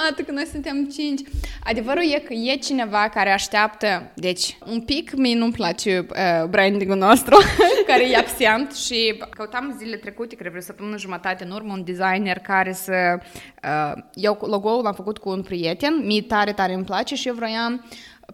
entuziasmată 0.07 0.21
că 0.21 0.31
noi 0.31 0.45
suntem 0.45 0.85
5. 0.85 1.21
Adevărul 1.63 2.03
e 2.13 2.19
că 2.19 2.33
e 2.33 2.55
cineva 2.55 3.09
care 3.13 3.31
așteaptă, 3.31 4.11
deci 4.15 4.57
un 4.65 4.81
pic 4.81 5.15
mie 5.15 5.35
nu-mi 5.35 5.51
place 5.51 6.05
uh, 6.09 6.47
branding-ul 6.49 6.97
nostru, 6.97 7.37
care 7.87 8.09
e 8.09 8.17
absent, 8.17 8.71
și 8.71 9.23
căutam 9.29 9.75
zilele 9.77 9.95
trecute, 9.95 10.35
cred 10.35 10.49
vreo 10.49 10.61
săptămână 10.61 10.97
jumătate 10.97 11.43
în 11.43 11.51
urmă, 11.51 11.73
un 11.73 11.83
designer 11.83 12.39
care 12.39 12.73
să... 12.73 13.19
Uh, 13.63 14.03
eu 14.13 14.37
logo-ul 14.41 14.83
l-am 14.83 14.93
făcut 14.93 15.17
cu 15.17 15.29
un 15.29 15.41
prieten, 15.41 16.05
mie 16.05 16.21
tare, 16.21 16.53
tare 16.53 16.73
îmi 16.73 16.85
place 16.85 17.15
și 17.15 17.27
eu 17.27 17.33
vroiam, 17.33 17.85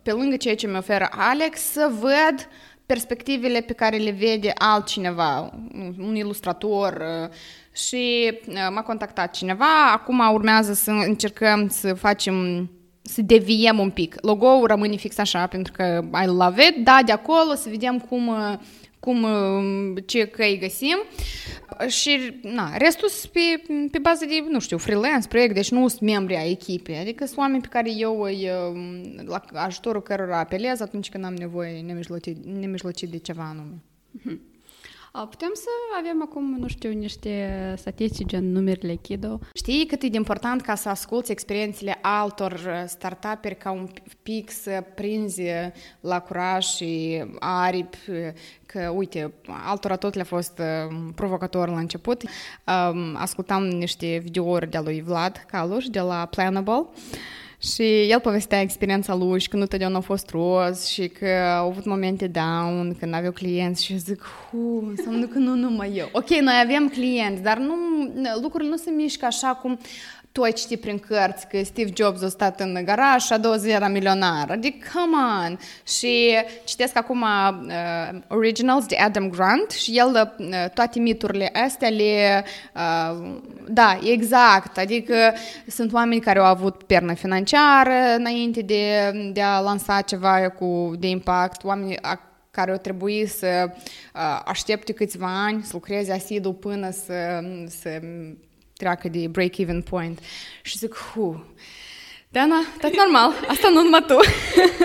pe 0.03 0.11
lângă 0.11 0.35
ceea 0.35 0.55
ce 0.55 0.67
mi 0.67 0.77
oferă 0.77 1.07
Alex, 1.11 1.59
să 1.59 1.91
văd 1.99 2.49
perspectivele 2.85 3.61
pe 3.61 3.73
care 3.73 3.97
le 3.97 4.11
vede 4.11 4.51
altcineva, 4.55 5.53
un 5.97 6.15
ilustrator 6.15 6.93
uh, 6.93 7.29
și 7.85 8.33
uh, 8.47 8.55
m-a 8.73 8.81
contactat 8.81 9.31
cineva, 9.31 9.91
acum 9.91 10.19
urmează 10.33 10.73
să 10.73 10.91
încercăm 10.91 11.67
să 11.67 11.93
facem 11.93 12.69
să 13.01 13.21
deviem 13.21 13.79
un 13.79 13.89
pic. 13.89 14.15
Logo-ul 14.21 14.67
rămâne 14.67 14.95
fix 14.95 15.17
așa 15.17 15.47
pentru 15.47 15.73
că 15.75 16.03
I 16.23 16.25
love 16.25 16.67
it, 16.67 16.83
da, 16.83 16.99
de 17.05 17.11
acolo 17.11 17.53
să 17.55 17.69
vedem 17.69 17.99
cum 17.99 18.27
uh, 18.27 18.53
cum, 18.99 19.23
uh, 19.23 20.03
ce 20.05 20.25
căi 20.25 20.57
găsim 20.61 20.97
și 21.87 22.39
na, 22.41 22.77
restul 22.77 23.09
pe, 23.31 23.39
pe 23.91 23.99
bază 23.99 24.25
de, 24.25 24.45
nu 24.49 24.59
știu, 24.59 24.77
freelance, 24.77 25.27
proiect, 25.27 25.53
deci 25.53 25.71
nu 25.71 25.87
sunt 25.87 26.01
membri 26.01 26.35
ai 26.35 26.51
echipei, 26.51 26.97
adică 26.97 27.25
sunt 27.25 27.37
oameni 27.37 27.61
pe 27.61 27.67
care 27.67 27.91
eu 27.91 28.21
îi, 28.21 28.49
uh, 28.73 29.25
la 29.25 29.43
ajutorul 29.53 30.01
cărora 30.01 30.39
apelez 30.39 30.79
atunci 30.79 31.09
când 31.09 31.25
am 31.25 31.33
nevoie 31.33 31.81
nemijlocit 32.59 33.09
de 33.09 33.17
ceva 33.17 33.43
anume. 33.43 33.83
Mm-hmm. 34.19 34.56
Putem 35.25 35.49
să 35.53 35.67
avem 35.99 36.21
acum, 36.21 36.57
nu 36.59 36.67
știu, 36.67 36.91
niște 36.91 37.73
statistici 37.77 38.27
gen 38.27 38.51
numerele 38.51 38.95
Kido. 38.95 39.39
Știi 39.53 39.85
cât 39.85 40.01
e 40.01 40.07
de 40.07 40.17
important 40.17 40.61
ca 40.61 40.75
să 40.75 40.89
asculți 40.89 41.31
experiențele 41.31 41.99
altor 42.01 42.83
startup-uri 42.87 43.57
ca 43.57 43.71
un 43.71 43.87
pic 44.23 44.51
să 44.51 44.83
prinzi 44.95 45.41
la 45.99 46.19
curaj 46.19 46.65
și 46.65 47.23
aripi 47.39 47.97
că, 48.65 48.91
uite, 48.95 49.33
altora 49.65 49.95
tot 49.95 50.13
le-a 50.13 50.23
fost 50.23 50.61
provocator 51.15 51.69
la 51.69 51.79
început. 51.79 52.23
Um, 52.23 53.15
ascultam 53.15 53.63
niște 53.63 54.19
videouri 54.23 54.69
de 54.69 54.79
lui 54.83 55.01
Vlad 55.01 55.45
Caluș 55.47 55.85
de 55.85 55.99
la 55.99 56.25
Planable 56.25 56.87
Și 57.59 58.09
el 58.09 58.19
povestea 58.19 58.61
experiența 58.61 59.15
lui 59.15 59.39
și 59.39 59.49
că 59.49 59.57
nu 59.57 59.65
totdeauna 59.65 59.97
a 59.97 60.01
fost 60.01 60.29
roz 60.29 60.85
și 60.85 61.07
că 61.07 61.27
au 61.57 61.67
avut 61.67 61.85
momente 61.85 62.27
down, 62.27 62.95
când 62.99 63.13
aveau 63.13 63.31
clienți 63.31 63.83
și 63.83 63.91
eu 63.91 63.97
zic, 63.97 64.21
hu, 64.21 64.85
înseamnă 64.89 65.25
că 65.25 65.37
nu 65.37 65.55
numai 65.55 65.91
eu. 65.95 66.09
Ok, 66.11 66.29
noi 66.29 66.53
avem 66.63 66.89
clienți, 66.89 67.41
dar 67.41 67.57
nu, 67.57 67.75
lucrurile 68.41 68.69
nu 68.69 68.77
se 68.77 68.89
mișcă 68.89 69.25
așa 69.25 69.47
cum 69.47 69.79
tu 70.37 70.43
ai 70.43 70.51
citit 70.51 70.81
prin 70.81 70.99
cărți 70.99 71.47
că 71.47 71.63
Steve 71.63 71.91
Jobs 71.95 72.21
a 72.21 72.29
stat 72.29 72.59
în 72.59 72.81
garaj 72.85 73.21
și 73.21 73.33
a 73.33 73.37
doua 73.37 73.57
zi 73.57 73.69
era 73.69 73.87
milionar. 73.87 74.49
Adică, 74.49 74.87
come 74.93 75.15
on! 75.45 75.59
Și 75.87 76.35
citesc 76.63 76.97
acum 76.97 77.21
uh, 77.21 78.19
Originals 78.27 78.85
de 78.85 78.95
Adam 78.95 79.29
Grant 79.29 79.71
și 79.71 79.97
el 79.97 80.35
uh, 80.37 80.69
toate 80.73 80.99
miturile 80.99 81.49
astea 81.65 81.89
le... 81.89 82.43
Uh, 82.75 83.37
da, 83.67 83.99
exact. 84.03 84.77
Adică 84.77 85.15
sunt 85.67 85.93
oameni 85.93 86.21
care 86.21 86.39
au 86.39 86.45
avut 86.45 86.83
pernă 86.83 87.13
financiară 87.13 88.15
înainte 88.17 88.61
de, 88.61 89.11
de 89.33 89.41
a 89.41 89.59
lansa 89.59 90.01
ceva 90.01 90.49
cu, 90.49 90.93
de 90.99 91.07
impact, 91.07 91.63
oameni 91.63 91.95
care 92.51 92.71
au 92.71 92.77
trebuit 92.77 93.29
să 93.29 93.69
uh, 93.69 94.41
aștepte 94.45 94.93
câțiva 94.93 95.45
ani, 95.45 95.63
să 95.63 95.69
lucreze 95.73 96.11
asidu 96.11 96.53
până 96.53 96.89
să, 96.89 97.43
să 97.67 97.99
treacă 98.77 99.07
de 99.07 99.27
break-even 99.27 99.81
point. 99.81 100.19
Și 100.61 100.77
zic, 100.77 100.95
hu, 100.95 101.45
Dana, 102.29 102.55
tot 102.81 102.95
normal, 102.95 103.31
asta 103.47 103.69
nu 103.69 103.81
numai 103.81 104.03
tu. 104.07 104.17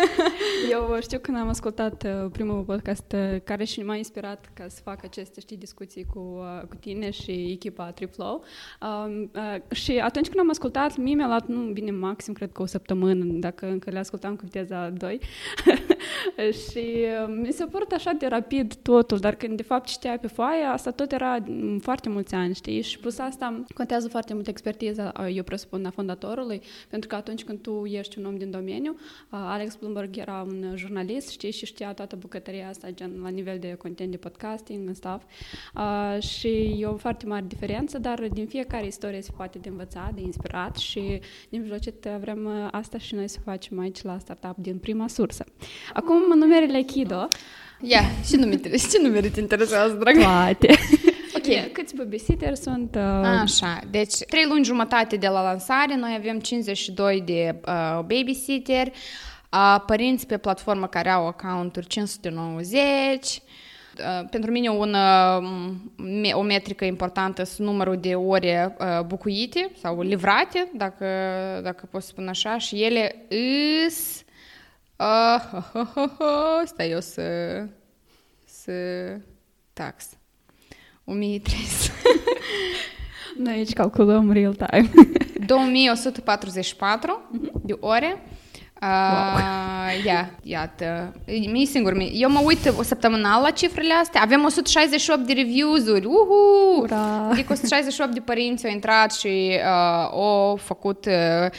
Eu 0.70 0.98
știu 1.00 1.18
când 1.18 1.36
am 1.36 1.48
ascultat 1.48 2.04
uh, 2.04 2.30
primul 2.32 2.62
podcast 2.62 3.12
uh, 3.12 3.40
care 3.44 3.64
și 3.64 3.80
m-a 3.80 3.96
inspirat 3.96 4.50
ca 4.54 4.64
să 4.68 4.80
fac 4.84 5.04
aceste, 5.04 5.40
știi, 5.40 5.56
discuții 5.56 6.06
cu, 6.14 6.18
uh, 6.18 6.66
cu 6.68 6.74
tine 6.74 7.10
și 7.10 7.30
echipa 7.30 7.90
Triplow. 7.90 8.44
Um, 8.80 9.30
uh, 9.34 9.76
și 9.76 9.98
atunci 9.98 10.26
când 10.26 10.40
am 10.40 10.50
ascultat, 10.50 10.96
mie 10.96 11.14
mi-a 11.14 11.26
luat, 11.26 11.46
nu, 11.46 11.72
bine, 11.72 11.90
maxim, 11.90 12.32
cred 12.32 12.52
că 12.52 12.62
o 12.62 12.66
săptămână, 12.66 13.24
dacă 13.24 13.66
încă 13.66 13.90
le 13.90 13.98
ascultam 13.98 14.36
cu 14.36 14.44
viteza 14.44 14.90
2. 14.90 15.20
și 16.68 16.78
uh, 16.78 17.34
mi 17.42 17.52
s-a 17.52 17.66
părut 17.70 17.92
așa 17.92 18.12
de 18.12 18.26
rapid 18.26 18.74
totul, 18.74 19.18
dar 19.18 19.34
când 19.34 19.56
de 19.56 19.62
fapt 19.62 19.88
citea 19.88 20.18
pe 20.18 20.26
foaie, 20.26 20.64
asta 20.64 20.90
tot 20.90 21.12
era 21.12 21.38
foarte 21.80 22.08
mulți 22.08 22.34
ani, 22.34 22.54
știi? 22.54 22.80
Și 22.82 22.98
plus 22.98 23.18
asta 23.18 23.64
contează 23.74 24.08
foarte 24.08 24.34
mult 24.34 24.46
expertiza, 24.46 25.12
uh, 25.20 25.36
eu 25.36 25.42
presupun, 25.42 25.86
a 25.86 25.90
fondatorului, 25.90 26.62
pentru 26.88 27.08
că 27.08 27.14
atunci 27.14 27.44
când 27.44 27.60
tu 27.60 27.84
ești 27.84 28.18
un 28.18 28.24
om 28.24 28.36
din 28.36 28.50
domeniu, 28.50 28.96
Alex 29.28 29.74
Bloomberg 29.74 30.16
era 30.16 30.46
un 30.46 30.72
jurnalist, 30.76 31.28
știi, 31.28 31.50
și 31.50 31.66
știa 31.66 31.92
toată 31.92 32.16
bucătăria 32.16 32.68
asta, 32.68 32.90
gen 32.90 33.20
la 33.22 33.28
nivel 33.28 33.58
de 33.58 33.74
content 33.74 34.10
de 34.10 34.16
podcasting 34.16 34.86
and 34.86 34.96
stuff. 34.96 35.22
Și 36.18 36.76
e 36.78 36.86
o 36.86 36.96
foarte 36.96 37.26
mare 37.26 37.44
diferență, 37.48 37.98
dar 37.98 38.28
din 38.32 38.46
fiecare 38.46 38.86
istorie 38.86 39.20
se 39.20 39.30
poate 39.36 39.58
de 39.58 39.68
învăța, 39.68 40.10
de 40.14 40.20
inspirat 40.20 40.76
și 40.76 41.20
din 41.48 41.60
mijlocit 41.60 42.08
vrem 42.20 42.68
asta 42.70 42.98
și 42.98 43.14
noi 43.14 43.28
să 43.28 43.38
facem 43.44 43.78
aici 43.78 44.02
la 44.02 44.18
Startup 44.18 44.56
din 44.56 44.78
prima 44.78 45.08
sursă. 45.08 45.44
Acum, 45.92 46.38
numerele 46.38 46.80
Kido. 46.80 47.28
Ia, 47.80 48.00
yeah, 48.00 48.04
și 48.24 48.36
numere, 48.36 48.76
și 48.76 48.98
numere 49.02 49.28
te 49.28 49.40
interesează, 49.40 49.94
dragă? 49.94 50.20
Toate. 50.20 50.74
Ok, 51.36 51.72
câți 51.72 51.94
babysitter 51.94 52.54
sunt? 52.54 52.94
Uh... 52.94 53.40
Așa, 53.40 53.80
deci 53.90 54.14
trei 54.28 54.44
luni 54.48 54.64
jumătate 54.64 55.16
de 55.16 55.26
la 55.26 55.42
lansare, 55.42 55.96
noi 55.96 56.14
avem 56.18 56.38
52 56.38 57.22
de 57.26 57.54
uh, 57.66 57.98
babysitter, 57.98 58.86
uh, 58.86 59.82
părinți 59.86 60.26
pe 60.26 60.36
platformă 60.36 60.86
care 60.86 61.10
au 61.10 61.26
accounturi 61.26 61.86
590, 61.86 63.42
Uh, 63.98 64.28
pentru 64.30 64.50
mine 64.50 64.68
un, 64.68 64.94
uh, 64.94 66.32
o 66.32 66.42
metrică 66.42 66.84
importantă 66.84 67.44
sunt 67.44 67.66
numărul 67.66 67.96
de 67.96 68.14
ore 68.14 68.76
uh, 68.78 69.04
bucuite 69.04 69.70
sau 69.80 70.00
livrate, 70.00 70.70
dacă, 70.74 71.06
dacă 71.62 71.88
pot 71.90 72.02
spune 72.02 72.28
așa, 72.28 72.58
și 72.58 72.82
ele 72.82 73.26
îs... 73.86 74.24
Uh, 75.02 75.62
uh, 75.74 75.86
uh, 75.94 76.04
uh, 76.18 76.62
stai 76.64 76.90
eu 76.90 77.00
să... 77.00 77.22
să 78.44 78.72
tax. 79.72 80.08
1300. 81.04 81.92
Noi 83.44 83.52
aici 83.52 83.72
calculăm 83.72 84.32
real 84.32 84.54
time. 84.54 84.90
2144 85.46 87.30
de 87.62 87.76
ore. 87.80 88.22
Uh, 88.82 88.88
wow. 88.88 89.40
Ia, 90.06 90.30
iată. 90.42 91.14
Mie 91.26 91.66
singur, 91.66 91.96
eu 92.12 92.30
mă 92.30 92.40
uit 92.44 92.72
o 92.78 92.82
săptămânal 92.82 93.42
la 93.42 93.50
cifrele 93.50 93.92
astea. 93.92 94.22
Avem 94.22 94.44
168 94.44 95.26
de 95.26 95.32
reviews-uri. 95.32 96.06
Uhu! 96.06 96.80
Ura! 96.80 97.28
Adică 97.30 97.52
168 97.52 98.12
de 98.12 98.20
părinți 98.20 98.66
au 98.66 98.72
intrat 98.72 99.12
și 99.12 99.58
uh, 99.58 100.08
au 100.10 100.56
făcut 100.56 101.06
uh, 101.06 101.50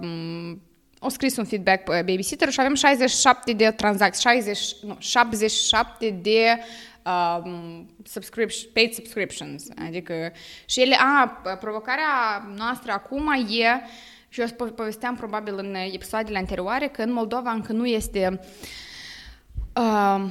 um, 0.00 0.60
au 1.06 1.12
scris 1.12 1.36
un 1.36 1.44
feedback 1.44 1.84
pe 1.84 2.02
babysitter 2.06 2.50
și 2.50 2.60
avem 2.60 2.74
67 2.74 3.52
de 3.52 3.70
tranzacții, 3.70 4.20
60, 4.20 4.74
nu, 4.82 4.96
77 4.98 6.10
de 6.10 6.58
um, 7.04 7.86
subscription, 8.04 8.70
paid 8.72 8.94
subscriptions. 8.94 9.64
Adică, 9.86 10.32
și 10.64 10.80
ele, 10.80 10.96
a, 10.98 11.42
provocarea 11.60 12.06
noastră 12.56 12.92
acum 12.92 13.28
e, 13.48 13.88
și 14.28 14.40
eu 14.40 14.68
povesteam 14.74 15.16
probabil 15.16 15.58
în 15.58 15.74
episoadele 15.74 16.38
anterioare, 16.38 16.86
că 16.86 17.02
în 17.02 17.12
Moldova 17.12 17.50
încă 17.50 17.72
nu 17.72 17.86
este 17.86 18.40
uh, 19.74 20.24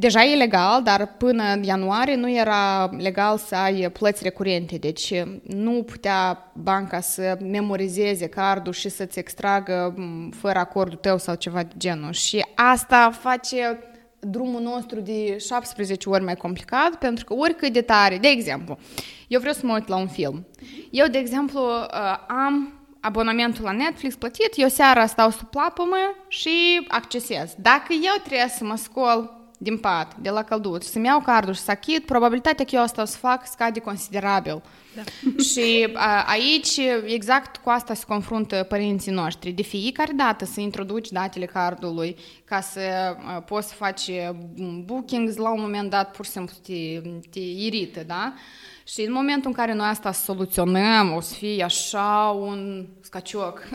deja 0.00 0.24
e 0.24 0.34
legal, 0.34 0.82
dar 0.82 1.06
până 1.06 1.42
în 1.52 1.62
ianuarie 1.62 2.14
nu 2.14 2.30
era 2.30 2.90
legal 2.98 3.38
să 3.38 3.54
ai 3.54 3.90
plăți 3.90 4.22
recurente, 4.22 4.76
deci 4.76 5.14
nu 5.42 5.82
putea 5.82 6.52
banca 6.54 7.00
să 7.00 7.38
memorizeze 7.40 8.26
cardul 8.26 8.72
și 8.72 8.88
să-ți 8.88 9.18
extragă 9.18 9.94
fără 10.40 10.58
acordul 10.58 10.98
tău 10.98 11.18
sau 11.18 11.34
ceva 11.34 11.62
de 11.62 11.74
genul. 11.76 12.12
Și 12.12 12.46
asta 12.54 13.10
face 13.20 13.78
drumul 14.20 14.60
nostru 14.60 15.00
de 15.00 15.36
17 15.38 16.08
ori 16.08 16.24
mai 16.24 16.36
complicat, 16.36 16.94
pentru 16.94 17.24
că 17.24 17.34
oricât 17.34 17.72
de 17.72 17.80
tare, 17.80 18.18
de 18.18 18.28
exemplu, 18.28 18.78
eu 19.28 19.40
vreau 19.40 19.54
să 19.54 19.66
mă 19.66 19.72
uit 19.72 19.88
la 19.88 19.96
un 19.96 20.08
film. 20.08 20.46
Eu, 20.90 21.06
de 21.06 21.18
exemplu, 21.18 21.60
uh, 21.60 22.16
am 22.28 22.72
abonamentul 23.00 23.64
la 23.64 23.72
Netflix 23.72 24.14
plătit, 24.14 24.52
eu 24.54 24.68
seara 24.68 25.06
stau 25.06 25.30
sub 25.30 25.48
plapumă 25.48 25.96
și 26.28 26.86
accesez. 26.88 27.54
Dacă 27.56 27.92
eu 27.92 28.22
trebuie 28.24 28.48
să 28.48 28.64
mă 28.64 28.76
scol 28.76 29.39
din 29.62 29.78
pat, 29.78 30.16
de 30.16 30.30
la 30.30 30.42
călduț, 30.42 30.86
să-mi 30.86 31.06
iau 31.06 31.20
cardul 31.20 31.54
și 31.54 31.60
să 31.60 31.70
achit, 31.70 32.06
probabilitatea 32.06 32.64
că 32.64 32.74
eu 32.74 32.82
asta 32.82 33.02
o 33.02 33.04
să 33.04 33.16
fac 33.16 33.46
scade 33.46 33.80
considerabil. 33.80 34.62
Da. 34.94 35.02
și 35.50 35.88
a, 35.94 36.24
aici 36.26 36.80
exact 37.04 37.56
cu 37.56 37.70
asta 37.70 37.94
se 37.94 38.04
confruntă 38.06 38.66
părinții 38.68 39.12
noștri. 39.12 39.50
De 39.50 39.62
fiecare 39.62 40.12
dată 40.12 40.44
să 40.44 40.60
introduci 40.60 41.10
datele 41.10 41.44
cardului 41.44 42.16
ca 42.44 42.60
să 42.60 42.80
a, 43.26 43.40
poți 43.40 43.68
să 43.68 43.74
faci 43.74 44.10
bookings, 44.84 45.36
la 45.36 45.52
un 45.52 45.60
moment 45.60 45.90
dat 45.90 46.10
pur 46.10 46.24
și 46.24 46.30
simplu 46.30 46.54
te, 46.62 47.08
te 47.30 47.40
irită, 47.40 48.02
da? 48.06 48.34
Și 48.92 49.00
în 49.00 49.12
momentul 49.12 49.50
în 49.50 49.56
care 49.56 49.74
noi 49.74 49.86
asta 49.86 50.12
soluționăm, 50.12 51.12
o 51.12 51.20
să 51.20 51.34
fie 51.34 51.62
așa 51.62 52.36
un 52.40 52.86
scacioc 53.00 53.62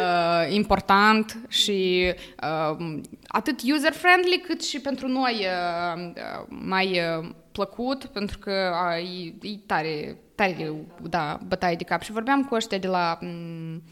uh, 0.00 0.54
important 0.54 1.38
și 1.48 2.12
uh, 2.42 2.98
atât 3.26 3.60
user-friendly 3.62 4.42
cât 4.46 4.64
și 4.64 4.80
pentru 4.80 5.08
noi 5.08 5.46
uh, 5.46 6.12
mai 6.48 7.00
uh, 7.00 7.28
plăcut, 7.52 8.04
pentru 8.04 8.38
că 8.38 8.72
uh, 8.98 9.34
e, 9.42 9.48
e 9.48 9.58
tare, 9.66 10.18
tare, 10.34 10.72
da, 11.02 11.38
bătaie 11.46 11.76
de 11.76 11.84
cap. 11.84 12.02
Și 12.02 12.12
vorbeam 12.12 12.44
cu 12.44 12.54
ăștia 12.54 12.78
de 12.78 12.88
la... 12.88 13.18
Um, 13.22 13.82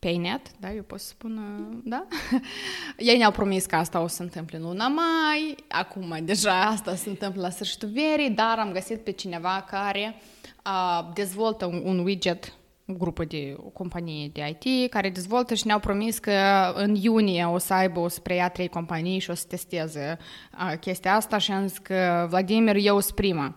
Paynet, 0.00 0.40
da, 0.60 0.72
eu 0.72 0.82
pot 0.82 1.00
să 1.00 1.06
spun, 1.06 1.40
da? 1.84 2.06
Ei 2.96 3.16
ne-au 3.16 3.30
promis 3.30 3.66
că 3.66 3.76
asta 3.76 4.00
o 4.00 4.06
să 4.06 4.14
se 4.14 4.22
întâmple 4.22 4.56
în 4.56 4.62
luna 4.62 4.88
mai, 4.88 5.56
acum 5.68 6.18
deja 6.22 6.60
asta 6.60 6.94
se 6.94 7.08
întâmplă 7.08 7.40
la 7.42 7.50
sfârșitul 7.50 7.88
verii, 7.88 8.30
dar 8.30 8.58
am 8.58 8.72
găsit 8.72 9.00
pe 9.04 9.10
cineva 9.10 9.66
care 9.70 10.14
uh, 10.66 11.08
dezvoltă 11.14 11.66
un, 11.66 11.82
un 11.84 11.98
widget 11.98 12.54
o 12.90 12.92
grupă 12.92 13.24
de 13.24 13.54
o 13.56 13.68
companie 13.68 14.30
de 14.32 14.58
IT 14.60 14.90
care 14.90 15.10
dezvoltă 15.10 15.54
și 15.54 15.66
ne-au 15.66 15.78
promis 15.78 16.18
că 16.18 16.32
în 16.74 16.94
iunie 16.94 17.44
o 17.44 17.58
să 17.58 17.74
aibă, 17.74 18.00
o 18.00 18.08
să 18.08 18.20
preia 18.20 18.48
trei 18.48 18.68
companii 18.68 19.18
și 19.18 19.30
o 19.30 19.34
să 19.34 19.44
testeze 19.48 20.18
uh, 20.52 20.78
chestia 20.78 21.14
asta 21.14 21.38
și 21.38 21.52
am 21.52 21.66
zis 21.66 21.78
că 21.78 22.26
Vladimir, 22.30 22.76
eu 22.76 23.00
sunt 23.00 23.14
prima. 23.14 23.56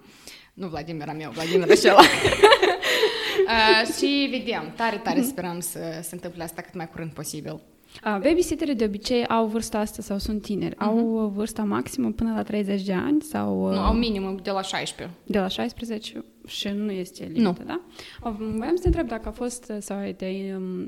Nu 0.54 0.68
Vladimir 0.68 1.08
am 1.08 1.20
eu, 1.20 1.32
Vladimir 1.32 1.72
acela. 1.78 2.02
Uh, 3.54 3.94
și 3.96 4.28
vedem, 4.32 4.74
tare, 4.76 4.98
tare 4.98 5.22
sperăm 5.22 5.60
să 5.60 5.80
se 6.02 6.16
întâmple 6.16 6.44
asta 6.44 6.62
cât 6.62 6.74
mai 6.74 6.90
curând 6.90 7.12
posibil. 7.12 7.62
Uh, 8.06 8.20
babysitterii 8.22 8.76
de 8.76 8.84
obicei 8.84 9.26
au 9.26 9.46
vârsta 9.46 9.80
asta 9.80 10.02
sau 10.02 10.18
sunt 10.18 10.42
tineri. 10.42 10.76
Uh-huh. 10.76 10.86
Au 10.86 11.32
vârsta 11.36 11.64
maximă 11.64 12.12
până 12.12 12.34
la 12.36 12.44
30 12.44 12.82
de 12.82 12.94
ani 12.94 13.22
sau... 13.22 13.72
Nu, 13.72 13.80
au 13.80 13.94
minimum 13.94 14.40
de 14.44 14.52
la 14.52 14.62
16. 14.62 15.18
De 15.26 15.40
la 15.40 15.48
16 15.48 16.24
și 16.48 16.68
nu 16.68 16.92
este 16.92 17.24
limită, 17.24 17.56
nu. 17.60 17.66
da? 17.66 17.82
Vreau 18.30 18.76
să 18.76 18.82
te 18.82 18.88
întreb 18.88 19.08
dacă 19.08 19.28
a 19.28 19.32
fost 19.32 19.74
sau 19.80 19.98
ai 19.98 20.14
te 20.14 20.26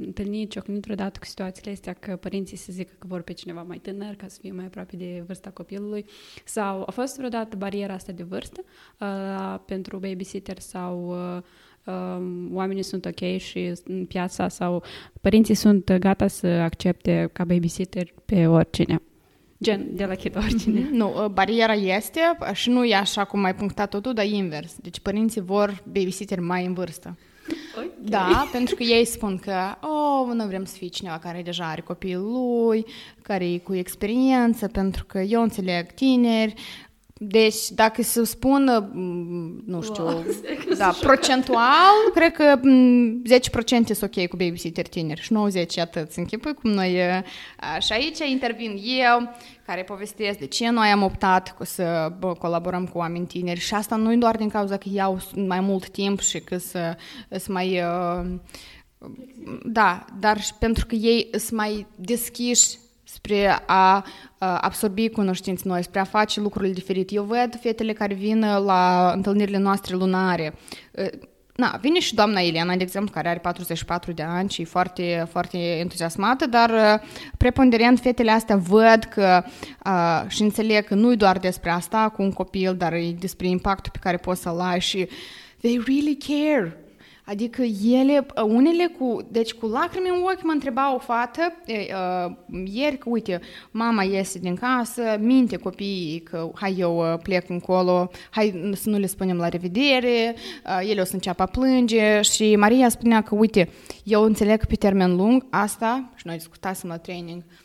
întâlnit, 0.05 0.49
ciocnit 0.49 0.83
vreodată 0.83 1.19
cu 1.19 1.25
situațiile 1.25 1.71
astea 1.71 1.93
că 1.93 2.15
părinții 2.15 2.57
să 2.57 2.71
zică 2.71 2.93
că 2.99 3.07
vor 3.07 3.21
pe 3.21 3.33
cineva 3.33 3.61
mai 3.61 3.77
tânăr 3.77 4.15
ca 4.15 4.27
să 4.27 4.37
fie 4.41 4.51
mai 4.51 4.65
aproape 4.65 4.95
de 4.95 5.23
vârsta 5.25 5.49
copilului 5.49 6.05
sau 6.45 6.83
a 6.85 6.91
fost 6.91 7.17
vreodată 7.17 7.55
bariera 7.55 7.93
asta 7.93 8.11
de 8.11 8.23
vârstă 8.23 8.63
uh, 8.99 9.59
pentru 9.65 9.97
babysitter 9.97 10.59
sau 10.59 11.09
uh, 11.09 11.43
oamenii 12.51 12.83
sunt 12.83 13.05
ok 13.05 13.37
și 13.37 13.73
în 13.85 14.05
piața 14.05 14.47
sau 14.47 14.83
părinții 15.21 15.55
sunt 15.55 15.93
gata 15.93 16.27
să 16.27 16.47
accepte 16.47 17.29
ca 17.33 17.43
babysitter 17.43 18.13
pe 18.25 18.47
oricine. 18.47 19.01
Gen, 19.63 19.87
de 19.91 20.05
la 20.05 20.15
chit 20.15 20.35
oricine. 20.35 20.81
Mm-hmm. 20.81 20.91
Nu, 20.91 21.31
bariera 21.33 21.73
este 21.73 22.19
și 22.53 22.69
nu 22.69 22.83
e 22.83 22.95
așa 22.95 23.23
cum 23.23 23.43
ai 23.43 23.55
punctat 23.55 23.89
totul, 23.89 24.13
dar 24.13 24.25
invers. 24.25 24.75
Deci 24.81 24.99
părinții 24.99 25.41
vor 25.41 25.83
babysitter 25.85 26.39
mai 26.39 26.65
în 26.65 26.73
vârstă. 26.73 27.17
Okay. 27.75 27.91
Da, 28.01 28.49
pentru 28.51 28.75
că 28.75 28.83
ei 28.83 29.05
spun 29.05 29.37
că, 29.37 29.53
oh, 29.81 30.33
nu 30.33 30.45
vrem 30.45 30.65
să 30.65 30.75
fie 30.77 30.87
cineva 30.87 31.17
care 31.17 31.41
deja 31.41 31.65
are 31.69 31.81
copilul 31.81 32.31
lui, 32.31 32.85
care 33.21 33.51
e 33.51 33.57
cu 33.57 33.75
experiență, 33.75 34.67
pentru 34.67 35.05
că 35.05 35.19
eu 35.19 35.41
înțeleg 35.41 35.91
tineri, 35.91 36.53
deci, 37.19 37.69
dacă 37.69 38.01
se 38.01 38.23
spun, 38.23 38.89
mm, 38.93 39.63
nu 39.65 39.81
știu, 39.81 40.03
wow, 40.03 40.23
da, 40.77 40.95
procentual, 40.99 42.11
cred 42.13 42.31
că 42.31 42.59
10% 42.59 42.61
sunt 43.85 44.01
ok 44.01 44.27
cu 44.27 44.37
babysitter 44.37 44.87
tineri 44.87 45.21
și 45.21 45.33
90% 45.77 45.81
atât. 45.81 46.11
Închipui 46.15 46.53
cum 46.53 46.71
noi... 46.71 46.91
Și 47.79 47.93
aici 47.93 48.19
intervin 48.19 48.81
eu, 48.83 49.35
care 49.65 49.83
povestesc 49.83 50.39
de 50.39 50.45
ce 50.45 50.69
noi 50.69 50.87
am 50.87 51.03
optat 51.03 51.55
să 51.61 52.13
colaborăm 52.39 52.87
cu 52.87 52.97
oameni 52.97 53.27
tineri 53.27 53.59
și 53.59 53.73
asta 53.73 53.95
nu 53.95 54.15
doar 54.15 54.35
din 54.35 54.49
cauza 54.49 54.77
că 54.77 54.89
iau 54.91 55.19
mai 55.35 55.59
mult 55.59 55.89
timp 55.89 56.19
și 56.19 56.39
că 56.39 56.57
să, 56.57 56.97
să 57.29 57.51
mai... 57.51 57.81
Da, 59.63 60.05
dar 60.19 60.41
și 60.41 60.53
pentru 60.59 60.85
că 60.85 60.95
ei 60.95 61.29
sunt 61.31 61.59
mai 61.59 61.87
deschiși 61.95 62.77
spre 63.07 63.63
a 63.65 64.05
absorbi 64.37 65.09
cunoștințe 65.09 65.63
noi, 65.65 65.83
spre 65.83 65.99
a 65.99 66.03
face 66.03 66.39
lucrurile 66.39 66.73
diferite. 66.73 67.13
Eu 67.13 67.23
văd 67.23 67.59
fetele 67.61 67.93
care 67.93 68.13
vin 68.13 68.39
la 68.65 69.11
întâlnirile 69.15 69.57
noastre 69.57 69.95
lunare. 69.95 70.53
Na, 71.55 71.77
vine 71.81 71.99
și 71.99 72.15
doamna 72.15 72.41
Eliana, 72.41 72.75
de 72.75 72.83
exemplu, 72.83 73.13
care 73.13 73.29
are 73.29 73.39
44 73.39 74.11
de 74.11 74.23
ani 74.23 74.49
și 74.49 74.61
e 74.61 74.65
foarte, 74.65 75.27
foarte 75.29 75.57
entuziasmată, 75.57 76.45
dar 76.47 77.01
preponderent 77.37 77.99
fetele 77.99 78.31
astea 78.31 78.55
văd 78.55 79.03
că 79.03 79.43
uh, 79.85 80.23
și 80.27 80.41
înțeleg 80.41 80.85
că 80.85 80.95
nu 80.95 81.11
e 81.11 81.15
doar 81.15 81.37
despre 81.37 81.69
asta 81.69 82.09
cu 82.09 82.21
un 82.21 82.31
copil, 82.31 82.75
dar 82.75 82.93
e 82.93 83.15
despre 83.19 83.47
impactul 83.47 83.91
pe 83.91 83.99
care 84.01 84.17
poți 84.17 84.41
să-l 84.41 84.59
ai 84.59 84.79
și 84.79 85.07
they 85.61 85.81
really 85.85 86.17
care. 86.27 86.84
Adică 87.25 87.61
ele, 87.83 88.25
unele 88.47 88.85
cu, 88.99 89.27
deci 89.31 89.53
cu 89.53 89.65
lacrimi 89.65 90.09
în 90.09 90.21
ochi 90.21 90.43
mă 90.43 90.51
întreba 90.51 90.95
o 90.95 90.97
fată 90.97 91.53
uh, 91.67 92.35
ieri 92.63 92.97
că, 92.97 93.09
uite, 93.09 93.39
mama 93.71 94.03
iese 94.03 94.39
din 94.39 94.55
casă, 94.55 95.01
minte 95.19 95.55
copiii 95.55 96.19
că 96.19 96.51
hai 96.55 96.75
eu 96.77 97.19
plec 97.23 97.49
încolo, 97.49 98.09
hai 98.29 98.71
să 98.73 98.89
nu 98.89 98.97
le 98.97 99.05
spunem 99.05 99.37
la 99.37 99.49
revedere, 99.49 100.35
uh, 100.65 100.89
ele 100.89 101.01
o 101.01 101.03
să 101.05 101.13
înceapă 101.13 101.41
a 101.41 101.45
plânge 101.45 102.21
și 102.21 102.55
Maria 102.55 102.89
spunea 102.89 103.21
că, 103.21 103.35
uite, 103.35 103.69
eu 104.03 104.23
înțeleg 104.23 104.59
că 104.59 104.65
pe 104.65 104.75
termen 104.75 105.15
lung 105.15 105.45
asta, 105.49 106.09
și 106.15 106.27
noi 106.27 106.35
discutasem 106.35 106.89
la 106.89 106.97
training, 106.97 107.43
uh, 107.47 107.64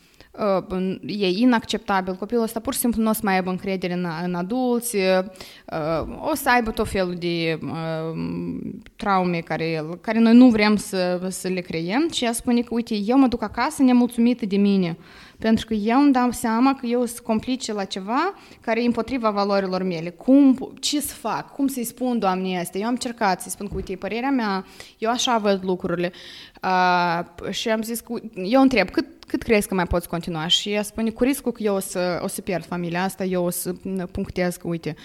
e 1.05 1.27
inacceptabil, 1.27 2.15
copilul 2.15 2.43
ăsta 2.43 2.59
pur 2.59 2.73
și 2.73 2.79
simplu 2.79 3.01
nu 3.01 3.09
o 3.09 3.13
să 3.13 3.19
mai 3.23 3.35
aibă 3.35 3.49
încredere 3.49 3.93
în, 3.93 4.07
în 4.23 4.35
adulți, 4.35 4.95
uh, 4.95 6.29
o 6.31 6.35
să 6.35 6.49
aibă 6.49 6.71
tot 6.71 6.89
felul 6.89 7.13
de 7.13 7.59
uh, 7.63 8.19
traume 8.95 9.39
care, 9.39 9.85
care 10.01 10.19
noi 10.19 10.33
nu 10.33 10.49
vrem 10.49 10.75
să, 10.75 11.27
să 11.29 11.47
le 11.47 11.61
creiem 11.61 12.09
și 12.11 12.23
ea 12.23 12.31
spune 12.31 12.61
că, 12.61 12.73
uite, 12.73 12.95
eu 12.95 13.17
mă 13.17 13.27
duc 13.27 13.43
acasă 13.43 13.83
nemulțumită 13.83 14.45
de 14.45 14.57
mine, 14.57 14.97
pentru 15.41 15.65
că 15.65 15.73
eu 15.73 15.99
îmi 15.99 16.13
dau 16.13 16.31
seama 16.31 16.75
că 16.75 16.85
eu 16.85 17.05
sunt 17.05 17.19
complice 17.19 17.73
la 17.73 17.83
ceva 17.83 18.33
care 18.61 18.81
e 18.81 18.85
împotriva 18.85 19.29
valorilor 19.29 19.83
mele. 19.83 20.09
Cum, 20.09 20.71
ce 20.79 21.01
să 21.01 21.13
fac? 21.13 21.53
Cum 21.53 21.67
să-i 21.67 21.83
spun 21.83 22.19
doamnei 22.19 22.57
astea? 22.57 22.79
Eu 22.79 22.85
am 22.85 22.91
încercat 22.91 23.41
să-i 23.41 23.51
spun 23.51 23.67
că, 23.67 23.73
uite, 23.75 23.95
părerea 23.95 24.29
mea, 24.29 24.65
eu 24.97 25.09
așa 25.09 25.37
văd 25.37 25.63
lucrurile. 25.63 26.11
Uh, 26.63 27.49
și 27.49 27.69
am 27.69 27.81
zis 27.81 27.99
că, 27.99 28.13
eu 28.43 28.61
întreb, 28.61 28.89
cât 28.89 29.05
cât 29.27 29.43
crezi 29.43 29.67
că 29.67 29.73
mai 29.73 29.85
poți 29.85 30.07
continua? 30.07 30.47
Și 30.47 30.69
ea 30.71 30.81
spune, 30.81 31.09
cu 31.09 31.23
riscul 31.23 31.51
că 31.51 31.63
eu 31.63 31.75
o 31.75 31.79
să, 31.79 32.19
o 32.23 32.27
să 32.27 32.41
pierd 32.41 32.65
familia 32.65 33.03
asta, 33.03 33.23
eu 33.23 33.45
o 33.45 33.49
să 33.49 33.73
punctez 34.11 34.55
că, 34.55 34.67
uite, 34.67 34.95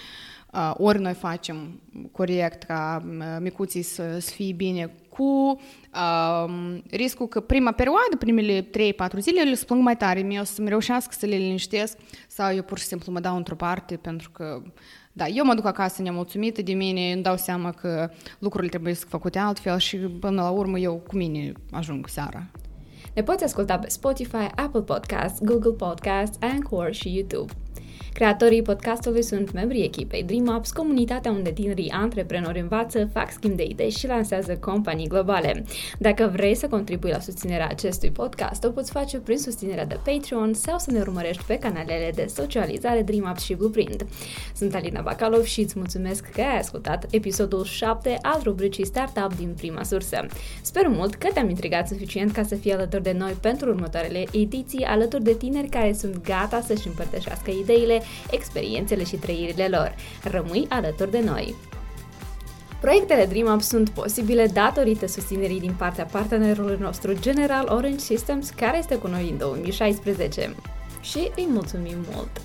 uh, 0.53 0.73
ori 0.73 0.99
noi 0.99 1.13
facem 1.13 1.81
corect 2.11 2.63
ca 2.63 3.03
micuții 3.39 3.81
să, 3.81 4.17
să 4.19 4.31
fie 4.31 4.53
bine 4.53 4.93
cu 5.17 5.59
uh, 5.93 6.79
riscul 6.89 7.27
că 7.27 7.39
prima 7.39 7.71
perioadă, 7.71 8.15
primele 8.19 8.61
3-4 8.61 8.67
zile, 9.19 9.41
le 9.41 9.59
plâng 9.65 9.81
mai 9.81 9.97
tare, 9.97 10.19
mie 10.19 10.39
o 10.39 10.43
să-mi 10.43 10.69
reușească 10.69 11.13
să 11.17 11.25
le 11.25 11.35
liniștesc 11.35 11.97
sau 12.27 12.53
eu 12.53 12.61
pur 12.61 12.77
și 12.77 12.85
simplu 12.85 13.11
mă 13.11 13.19
dau 13.19 13.35
într-o 13.35 13.55
parte 13.55 13.95
pentru 13.95 14.29
că 14.31 14.61
da, 15.13 15.27
eu 15.27 15.45
mă 15.45 15.53
duc 15.53 15.65
acasă 15.65 16.01
nemulțumită 16.01 16.61
de 16.61 16.73
mine, 16.73 17.11
îmi 17.11 17.21
dau 17.21 17.37
seama 17.37 17.71
că 17.71 18.09
lucrurile 18.39 18.69
trebuie 18.69 18.93
să 18.93 19.05
făcute 19.09 19.39
altfel 19.39 19.77
și 19.77 19.97
până 19.97 20.41
la 20.41 20.49
urmă 20.49 20.79
eu 20.79 21.03
cu 21.07 21.15
mine 21.15 21.51
ajung 21.71 22.07
seara. 22.07 22.45
Ne 23.13 23.23
poți 23.23 23.43
asculta 23.43 23.79
pe 23.79 23.89
Spotify, 23.89 24.47
Apple 24.55 24.81
Podcasts, 24.81 25.39
Google 25.43 25.71
Podcasts, 25.71 26.37
Anchor 26.41 26.93
și 26.93 27.13
YouTube. 27.15 27.53
Creatorii 28.17 28.61
podcastului 28.61 29.23
sunt 29.23 29.51
membrii 29.51 29.83
echipei 29.83 30.23
DreamUps, 30.23 30.71
comunitatea 30.71 31.31
unde 31.31 31.51
tinerii 31.51 31.89
antreprenori 31.89 32.59
învață, 32.59 33.09
fac 33.13 33.31
schimb 33.31 33.55
de 33.55 33.63
idei 33.63 33.89
și 33.89 34.07
lansează 34.07 34.55
companii 34.55 35.07
globale. 35.07 35.63
Dacă 35.99 36.29
vrei 36.33 36.55
să 36.55 36.67
contribui 36.67 37.09
la 37.09 37.19
susținerea 37.19 37.67
acestui 37.67 38.11
podcast, 38.11 38.63
o 38.63 38.69
poți 38.69 38.91
face 38.91 39.17
prin 39.17 39.37
susținerea 39.37 39.85
de 39.85 39.99
Patreon 40.03 40.53
sau 40.53 40.77
să 40.77 40.91
ne 40.91 40.99
urmărești 40.99 41.43
pe 41.43 41.57
canalele 41.57 42.11
de 42.15 42.25
socializare 42.35 43.01
DreamUps 43.01 43.43
și 43.43 43.53
Blueprint. 43.53 44.05
Sunt 44.55 44.75
Alina 44.75 45.01
Bacalov 45.01 45.43
și 45.43 45.61
îți 45.61 45.77
mulțumesc 45.77 46.29
că 46.29 46.41
ai 46.41 46.57
ascultat 46.57 47.05
episodul 47.09 47.63
7 47.63 48.17
al 48.21 48.41
rubricii 48.43 48.85
Startup 48.85 49.33
din 49.37 49.53
prima 49.57 49.83
sursă. 49.83 50.25
Sper 50.61 50.87
mult 50.87 51.15
că 51.15 51.27
te-am 51.33 51.49
intrigat 51.49 51.87
suficient 51.87 52.31
ca 52.31 52.43
să 52.43 52.55
fii 52.55 52.73
alături 52.73 53.03
de 53.03 53.15
noi 53.17 53.31
pentru 53.41 53.69
următoarele 53.69 54.25
ediții, 54.31 54.83
alături 54.83 55.23
de 55.23 55.33
tineri 55.33 55.67
care 55.69 55.93
sunt 55.93 56.23
gata 56.23 56.61
să-și 56.61 56.87
împărtășească 56.87 57.51
ideile 57.51 58.01
experiențele 58.29 59.03
și 59.03 59.15
trăirile 59.15 59.67
lor. 59.67 59.95
Rămâi 60.23 60.65
alături 60.69 61.11
de 61.11 61.19
noi! 61.19 61.55
Proiectele 62.81 63.25
DreamUp 63.25 63.61
sunt 63.61 63.89
posibile 63.89 64.45
datorită 64.45 65.07
susținerii 65.07 65.59
din 65.59 65.73
partea 65.77 66.05
partenerului 66.05 66.77
nostru 66.79 67.19
General 67.19 67.67
Orange 67.69 67.97
Systems, 67.97 68.49
care 68.49 68.77
este 68.77 68.95
cu 68.95 69.07
noi 69.07 69.29
în 69.29 69.37
2016. 69.37 70.55
Și 71.01 71.31
îi 71.35 71.47
mulțumim 71.49 71.97
mult! 72.11 72.41